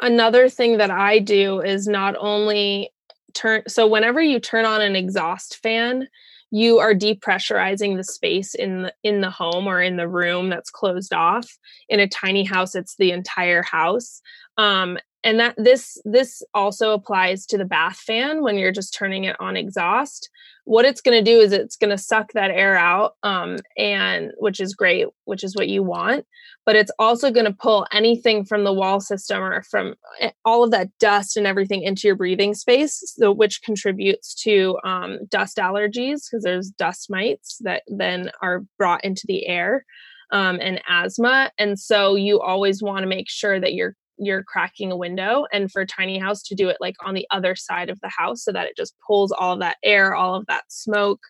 [0.00, 2.90] Another thing that I do is not only
[3.34, 6.06] turn so whenever you turn on an exhaust fan,
[6.52, 10.70] you are depressurizing the space in the in the home or in the room that's
[10.70, 11.58] closed off.
[11.88, 14.22] In a tiny house, it's the entire house.
[14.56, 19.24] Um, and that this this also applies to the bath fan when you're just turning
[19.24, 20.30] it on exhaust.
[20.64, 24.32] What it's going to do is it's going to suck that air out um, and
[24.38, 26.26] which is great which is what you want
[26.66, 30.64] but it's also going to pull anything from the wall system or from eh, all
[30.64, 35.56] of that dust and everything into your breathing space so which contributes to um, dust
[35.56, 39.86] allergies because there's dust mites that then are brought into the air
[40.32, 44.90] um, and asthma and so you always want to make sure that you're you're cracking
[44.92, 48.00] a window and for tiny house to do it like on the other side of
[48.00, 51.20] the house so that it just pulls all of that air all of that smoke.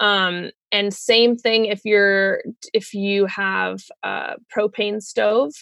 [0.00, 5.52] Um, and same thing if you're if you have a propane stove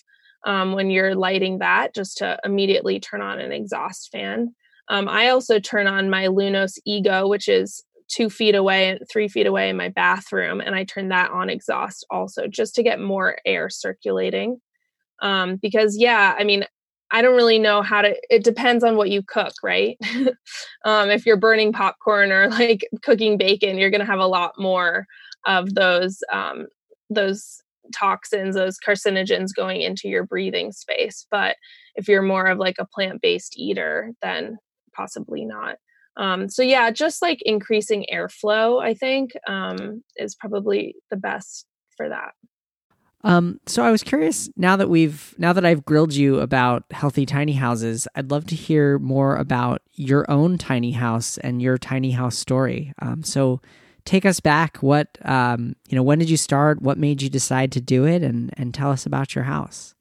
[0.46, 4.54] um, when you're lighting that just to immediately turn on an exhaust fan.
[4.88, 9.26] Um, i also turn on my lunos ego which is two feet away and three
[9.26, 13.00] feet away in my bathroom and i turn that on exhaust also just to get
[13.00, 14.60] more air circulating
[15.22, 16.64] um, because yeah i mean
[17.10, 19.98] i don't really know how to it depends on what you cook right?
[20.84, 24.52] Um, if you're burning popcorn or like cooking bacon you're going to have a lot
[24.56, 25.06] more
[25.44, 26.66] of those um,
[27.10, 27.60] those
[27.94, 31.26] toxins those carcinogens going into your breathing space.
[31.30, 31.56] But
[31.96, 34.58] if you're more of like a plant-based eater then
[34.94, 35.76] possibly not.
[36.16, 42.08] Um, so yeah just like increasing airflow i think um, is probably the best for
[42.08, 42.32] that
[43.24, 47.26] um, so I was curious now that we've now that I've grilled you about healthy
[47.26, 52.12] tiny houses, I'd love to hear more about your own tiny house and your tiny
[52.12, 52.92] house story.
[53.00, 53.60] Um, so
[54.04, 54.78] take us back.
[54.78, 56.02] What um, you know?
[56.02, 56.82] When did you start?
[56.82, 58.22] What made you decide to do it?
[58.22, 59.94] And and tell us about your house.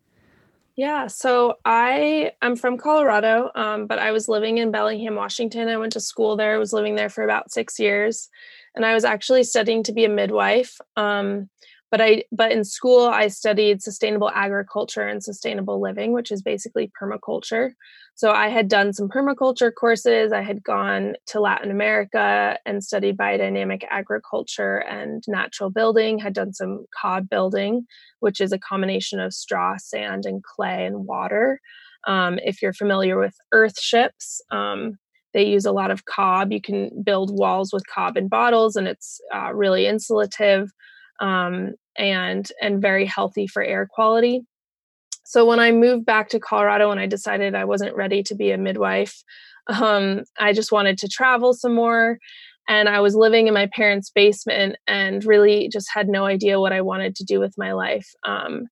[0.76, 5.70] Yeah, so I am from Colorado, um, but I was living in Bellingham, Washington.
[5.70, 6.54] I went to school there.
[6.54, 8.30] I was living there for about six years,
[8.76, 10.80] and I was actually studying to be a midwife.
[10.98, 11.50] Um,
[11.96, 16.92] but i but in school i studied sustainable agriculture and sustainable living which is basically
[17.02, 17.72] permaculture.
[18.16, 20.34] So i had done some permaculture courses.
[20.34, 26.52] I had gone to latin america and studied biodynamic agriculture and natural building had done
[26.52, 27.86] some cob building
[28.20, 31.62] which is a combination of straw sand and clay and water.
[32.06, 34.98] Um, if you're familiar with earthships um,
[35.34, 36.52] they use a lot of cob.
[36.52, 40.68] You can build walls with cob in bottles and it's uh, really insulative.
[41.22, 44.42] Um, and and very healthy for air quality.
[45.26, 48.52] So when I moved back to Colorado and I decided I wasn't ready to be
[48.52, 49.24] a midwife,
[49.68, 52.20] um, I just wanted to travel some more.
[52.68, 56.74] And I was living in my parents' basement and really just had no idea what
[56.74, 58.08] I wanted to do with my life.
[58.24, 58.68] Um,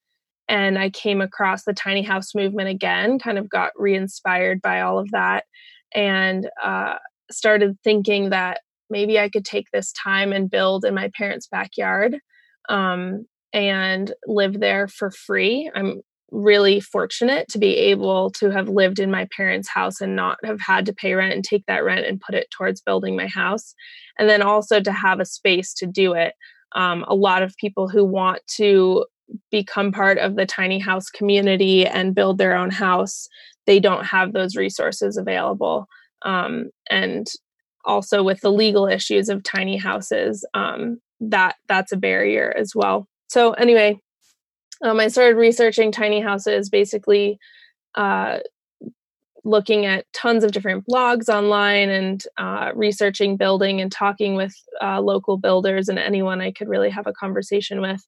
[0.47, 4.81] and I came across the tiny house movement again, kind of got re inspired by
[4.81, 5.45] all of that,
[5.93, 6.95] and uh,
[7.31, 12.19] started thinking that maybe I could take this time and build in my parents' backyard
[12.69, 15.69] um, and live there for free.
[15.75, 16.01] I'm
[16.31, 20.59] really fortunate to be able to have lived in my parents' house and not have
[20.59, 23.75] had to pay rent and take that rent and put it towards building my house.
[24.17, 26.33] And then also to have a space to do it.
[26.75, 29.05] Um, a lot of people who want to
[29.51, 33.27] become part of the tiny house community and build their own house,
[33.67, 35.87] they don't have those resources available.
[36.23, 37.27] Um, and
[37.85, 40.99] also with the legal issues of tiny houses, um,
[41.29, 43.07] that that's a barrier as well.
[43.27, 43.99] So anyway,
[44.83, 47.39] um, I started researching tiny houses, basically
[47.95, 48.39] uh,
[49.45, 55.01] looking at tons of different blogs online and uh, researching building and talking with uh,
[55.01, 58.01] local builders and anyone I could really have a conversation with.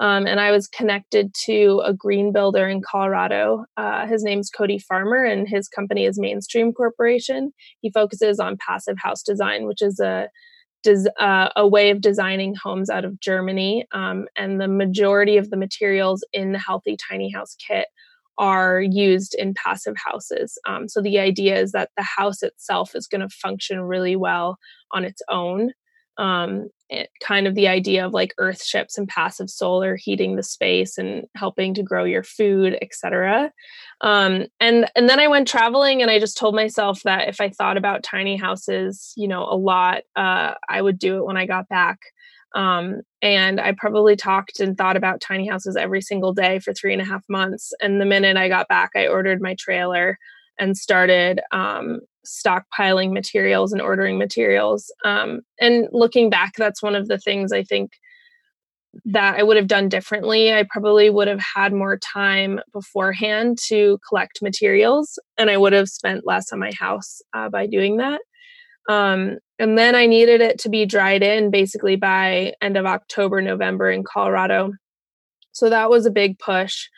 [0.00, 3.64] Um, and I was connected to a green builder in Colorado.
[3.76, 7.52] Uh, his name's Cody Farmer, and his company is Mainstream Corporation.
[7.80, 10.28] He focuses on passive house design, which is a
[10.82, 13.86] des- uh, a way of designing homes out of Germany.
[13.92, 17.86] Um, and the majority of the materials in the Healthy Tiny House kit
[18.38, 20.58] are used in passive houses.
[20.66, 24.58] Um, so the idea is that the house itself is going to function really well
[24.92, 25.72] on its own
[26.18, 30.42] um, it, kind of the idea of like earth ships and passive solar heating the
[30.42, 33.52] space and helping to grow your food etc
[34.00, 37.48] um, and and then i went traveling and i just told myself that if i
[37.48, 41.46] thought about tiny houses you know a lot uh, i would do it when i
[41.46, 41.98] got back.
[42.54, 46.94] Um, and i probably talked and thought about tiny houses every single day for three
[46.94, 50.18] and a half months and the minute i got back i ordered my trailer
[50.58, 54.92] and started um, stockpiling materials and ordering materials.
[55.04, 57.92] Um, and looking back, that's one of the things I think
[59.04, 60.52] that I would have done differently.
[60.52, 65.88] I probably would have had more time beforehand to collect materials, and I would have
[65.88, 68.20] spent less on my house uh, by doing that.
[68.88, 73.42] Um, and then I needed it to be dried in basically by end of October,
[73.42, 74.72] November in Colorado.
[75.52, 76.88] So that was a big push.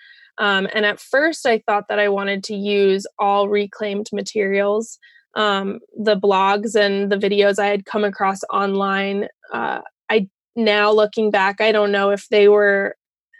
[0.40, 4.98] Um, and at first, I thought that I wanted to use all reclaimed materials.
[5.36, 11.30] Um, the blogs and the videos I had come across online, uh, I now looking
[11.30, 12.96] back, I don't know if they were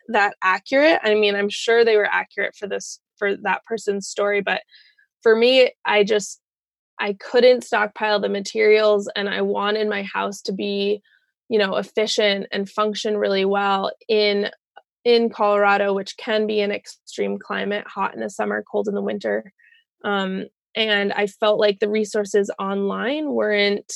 [0.09, 1.01] that accurate.
[1.03, 4.61] I mean, I'm sure they were accurate for this for that person's story, but
[5.22, 6.40] for me, I just
[7.01, 11.01] I couldn't stockpile the materials, and I wanted my house to be,
[11.48, 14.51] you know, efficient and function really well in
[15.05, 19.03] in Colorado, which can be an extreme climate, hot in the summer, cold in the
[19.03, 19.53] winter.
[20.05, 23.92] Um, and I felt like the resources online weren't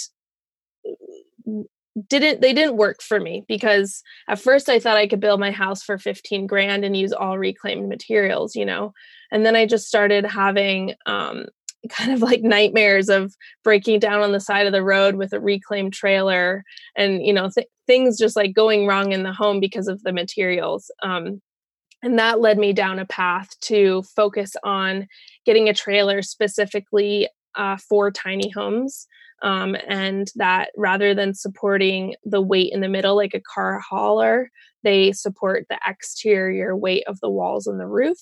[2.08, 5.52] didn't they didn't work for me because at first I thought I could build my
[5.52, 8.92] house for 15 grand and use all reclaimed materials, you know.
[9.30, 11.46] And then I just started having um,
[11.88, 15.40] kind of like nightmares of breaking down on the side of the road with a
[15.40, 16.64] reclaimed trailer
[16.96, 20.12] and you know th- things just like going wrong in the home because of the
[20.12, 21.40] materials um,
[22.02, 25.06] and that led me down a path to focus on
[25.46, 29.06] getting a trailer specifically uh, for tiny homes
[29.42, 34.50] um, and that rather than supporting the weight in the middle like a car hauler
[34.82, 38.18] they support the exterior weight of the walls and the roof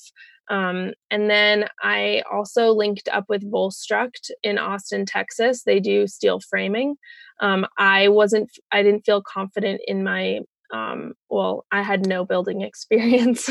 [0.53, 5.63] um, and then I also linked up with Volstruct in Austin, Texas.
[5.63, 6.97] They do steel framing.
[7.41, 10.41] Um, I wasn't, I didn't feel confident in my,
[10.71, 13.49] um, well, I had no building experience.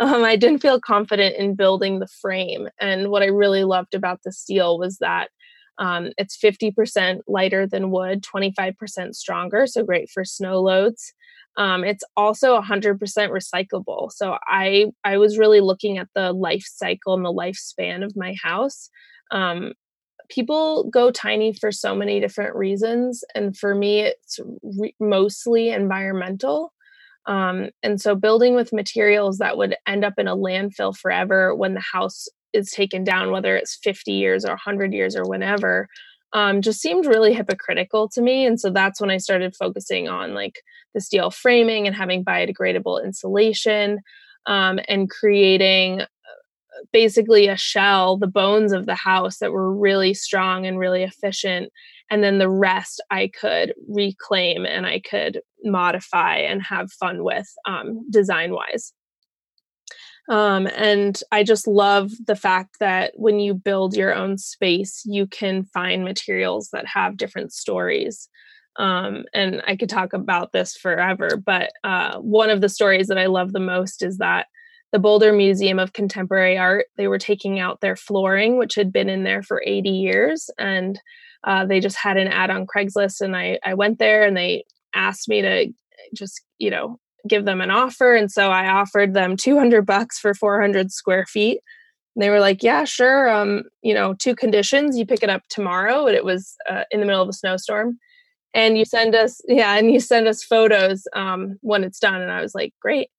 [0.00, 2.68] Um, I didn't feel confident in building the frame.
[2.80, 5.28] And what I really loved about the steel was that
[5.78, 11.14] um, it's 50% lighter than wood, 25% stronger, so great for snow loads.
[11.56, 14.10] Um, it's also 100% recyclable.
[14.12, 18.34] So I I was really looking at the life cycle and the lifespan of my
[18.42, 18.88] house.
[19.30, 19.72] Um,
[20.30, 26.72] people go tiny for so many different reasons, and for me, it's re- mostly environmental.
[27.26, 31.74] Um, and so building with materials that would end up in a landfill forever when
[31.74, 35.88] the house is taken down, whether it's 50 years or 100 years or whenever,
[36.32, 38.46] um, just seemed really hypocritical to me.
[38.46, 40.62] And so that's when I started focusing on like
[40.94, 43.98] the steel framing and having biodegradable insulation
[44.46, 46.06] um, and creating uh,
[46.92, 51.70] basically a shell, the bones of the house that were really strong and really efficient.
[52.10, 57.48] And then the rest I could reclaim and I could modify and have fun with
[57.66, 58.92] um, design wise.
[60.28, 65.26] Um, and I just love the fact that when you build your own space, you
[65.26, 68.28] can find materials that have different stories.
[68.76, 73.18] Um, and I could talk about this forever, but uh, one of the stories that
[73.18, 74.46] I love the most is that
[74.92, 79.08] the Boulder Museum of Contemporary Art, they were taking out their flooring, which had been
[79.08, 80.50] in there for 80 years.
[80.58, 81.00] And
[81.44, 83.20] uh, they just had an ad on Craigslist.
[83.20, 84.64] And I, I went there and they
[84.94, 85.72] asked me to
[86.14, 86.98] just, you know,
[87.28, 88.14] give them an offer.
[88.14, 91.60] And so I offered them 200 bucks for 400 square feet.
[92.14, 93.28] And they were like, yeah, sure.
[93.28, 94.98] Um, you know, two conditions.
[94.98, 97.98] You pick it up tomorrow, and it was uh, in the middle of a snowstorm.
[98.52, 102.20] And you send us, yeah, and you send us photos um, when it's done.
[102.20, 103.10] And I was like, great.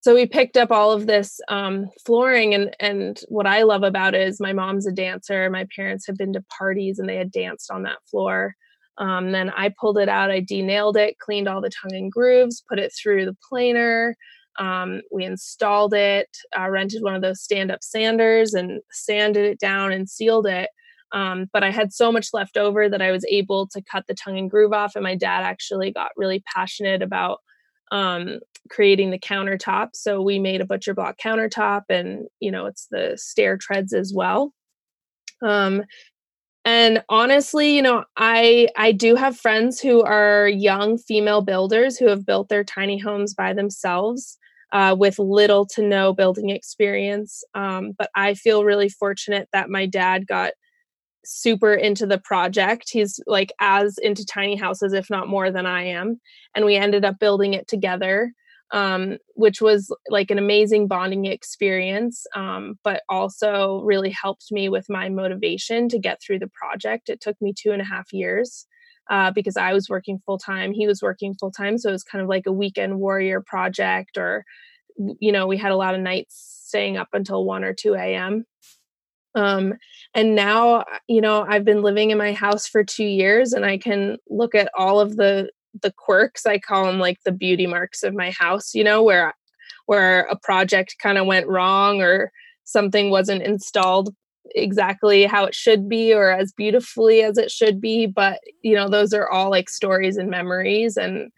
[0.00, 4.14] So we picked up all of this um, flooring, and and what I love about
[4.14, 5.48] it is my mom's a dancer.
[5.48, 8.54] My parents have been to parties and they had danced on that floor.
[8.98, 12.62] Um, then I pulled it out, I denailed it, cleaned all the tongue and grooves,
[12.68, 14.16] put it through the planer.
[14.58, 19.58] Um, we installed it, uh, rented one of those stand up sanders and sanded it
[19.58, 20.70] down and sealed it.
[21.10, 24.14] Um, but I had so much left over that I was able to cut the
[24.14, 24.94] tongue and groove off.
[24.94, 27.40] And my dad actually got really passionate about
[27.92, 28.40] um,
[28.70, 29.90] creating the countertop.
[29.94, 34.12] So we made a butcher block countertop, and you know it's the stair treads as
[34.14, 34.52] well.
[35.42, 35.84] Um,
[36.64, 42.08] and honestly, you know, I I do have friends who are young female builders who
[42.08, 44.38] have built their tiny homes by themselves.
[44.72, 47.44] Uh, with little to no building experience.
[47.54, 50.52] Um, but I feel really fortunate that my dad got
[51.24, 52.90] super into the project.
[52.90, 56.20] He's like as into tiny houses, if not more than I am.
[56.54, 58.32] And we ended up building it together,
[58.72, 64.86] um, which was like an amazing bonding experience, um, but also really helped me with
[64.88, 67.08] my motivation to get through the project.
[67.08, 68.66] It took me two and a half years.
[69.10, 71.76] Uh, because I was working full time, he was working full time.
[71.76, 74.46] So it was kind of like a weekend warrior project, or,
[75.20, 78.46] you know, we had a lot of nights staying up until 1 or 2 a.m.
[79.34, 79.74] Um,
[80.14, 83.64] and now, uh, you know, I've been living in my house for two years and
[83.64, 85.50] I can look at all of the
[85.82, 89.34] the quirks i call them like the beauty marks of my house you know where
[89.86, 92.32] where a project kind of went wrong or
[92.64, 94.14] something wasn't installed
[94.54, 98.88] exactly how it should be or as beautifully as it should be but you know
[98.88, 101.30] those are all like stories and memories and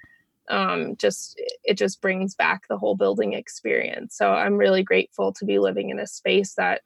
[0.48, 5.44] um, just it just brings back the whole building experience so i'm really grateful to
[5.44, 6.82] be living in a space that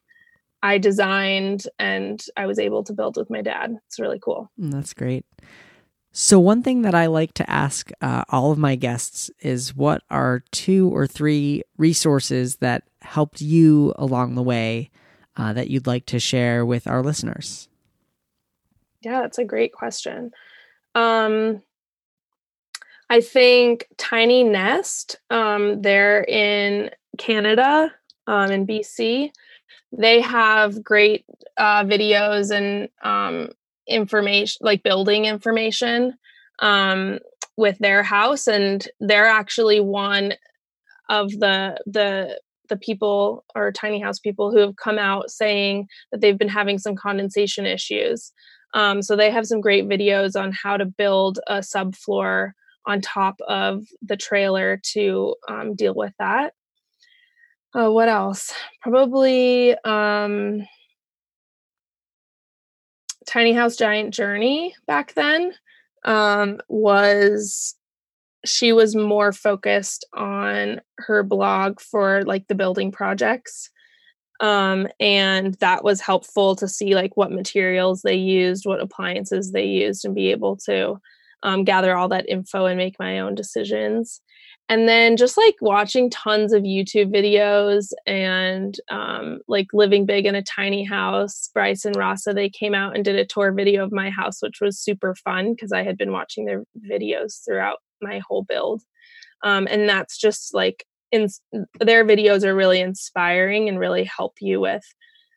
[0.62, 3.76] I designed and I was able to build with my dad.
[3.86, 4.50] It's really cool.
[4.60, 5.24] Mm, that's great.
[6.12, 10.02] So, one thing that I like to ask uh, all of my guests is what
[10.10, 14.90] are two or three resources that helped you along the way
[15.36, 17.68] uh, that you'd like to share with our listeners?
[19.02, 20.32] Yeah, that's a great question.
[20.94, 21.62] Um,
[23.08, 27.94] I think Tiny Nest, um, they're in Canada,
[28.26, 29.30] um, in BC
[29.92, 31.24] they have great
[31.56, 33.50] uh, videos and um,
[33.90, 36.14] information like building information
[36.60, 37.18] um,
[37.56, 40.34] with their house and they're actually one
[41.08, 46.20] of the the the people or tiny house people who have come out saying that
[46.20, 48.32] they've been having some condensation issues
[48.72, 52.52] um, so they have some great videos on how to build a subfloor
[52.86, 56.54] on top of the trailer to um, deal with that
[57.72, 58.52] uh, what else?
[58.82, 60.66] Probably um,
[63.30, 65.52] Tiny House Giant Journey back then
[66.04, 67.76] um, was
[68.44, 73.70] she was more focused on her blog for like the building projects
[74.40, 79.64] um, and that was helpful to see like what materials they used what appliances they
[79.64, 80.98] used and be able to
[81.42, 84.20] um, gather all that info and make my own decisions.
[84.68, 90.36] And then just like watching tons of youtube videos and um, like living big in
[90.36, 93.90] a tiny house bryce and rasa they came out and did a tour video of
[93.90, 98.20] my house which was super fun because i had been watching their videos throughout my
[98.26, 98.82] whole build.
[99.42, 101.28] Um, and that's just like in,
[101.80, 104.84] their videos are really inspiring and really help you with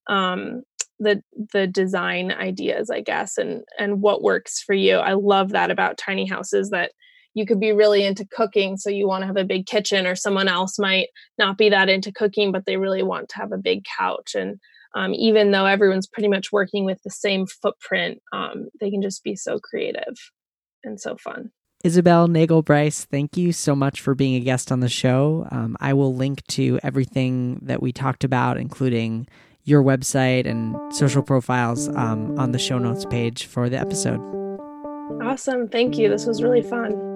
[0.07, 0.63] um,
[1.03, 4.95] the the design ideas i guess and and what works for you.
[4.95, 6.91] I love that about tiny houses that
[7.33, 10.15] you could be really into cooking so you want to have a big kitchen or
[10.15, 13.57] someone else might not be that into cooking but they really want to have a
[13.57, 14.35] big couch.
[14.35, 14.59] And
[14.95, 19.23] um, even though everyone's pretty much working with the same footprint um, they can just
[19.23, 20.15] be so creative
[20.83, 21.51] and so fun.
[21.83, 25.45] Isabel Nagel Bryce, thank you so much for being a guest on the show.
[25.51, 29.27] Um, I will link to everything that we talked about, including
[29.64, 34.20] your website and social profiles, um, on the show notes page for the episode.
[35.22, 35.68] Awesome.
[35.68, 36.09] Thank you.
[36.09, 37.14] This was really fun.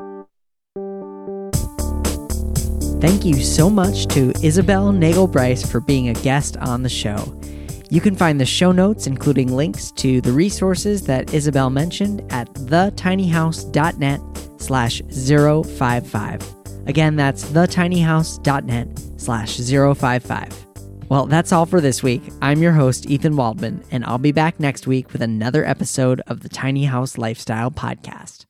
[2.99, 7.39] Thank you so much to Isabel Nagel Bryce for being a guest on the show.
[7.89, 12.51] You can find the show notes, including links to the resources that Isabel mentioned, at
[12.53, 14.19] thetinyhouse.net
[14.57, 16.55] slash 055.
[16.87, 18.87] Again, that's thetinyhouse.net
[19.17, 20.66] slash 055.
[21.09, 22.21] Well, that's all for this week.
[22.41, 26.41] I'm your host, Ethan Waldman, and I'll be back next week with another episode of
[26.41, 28.46] the Tiny House Lifestyle Podcast.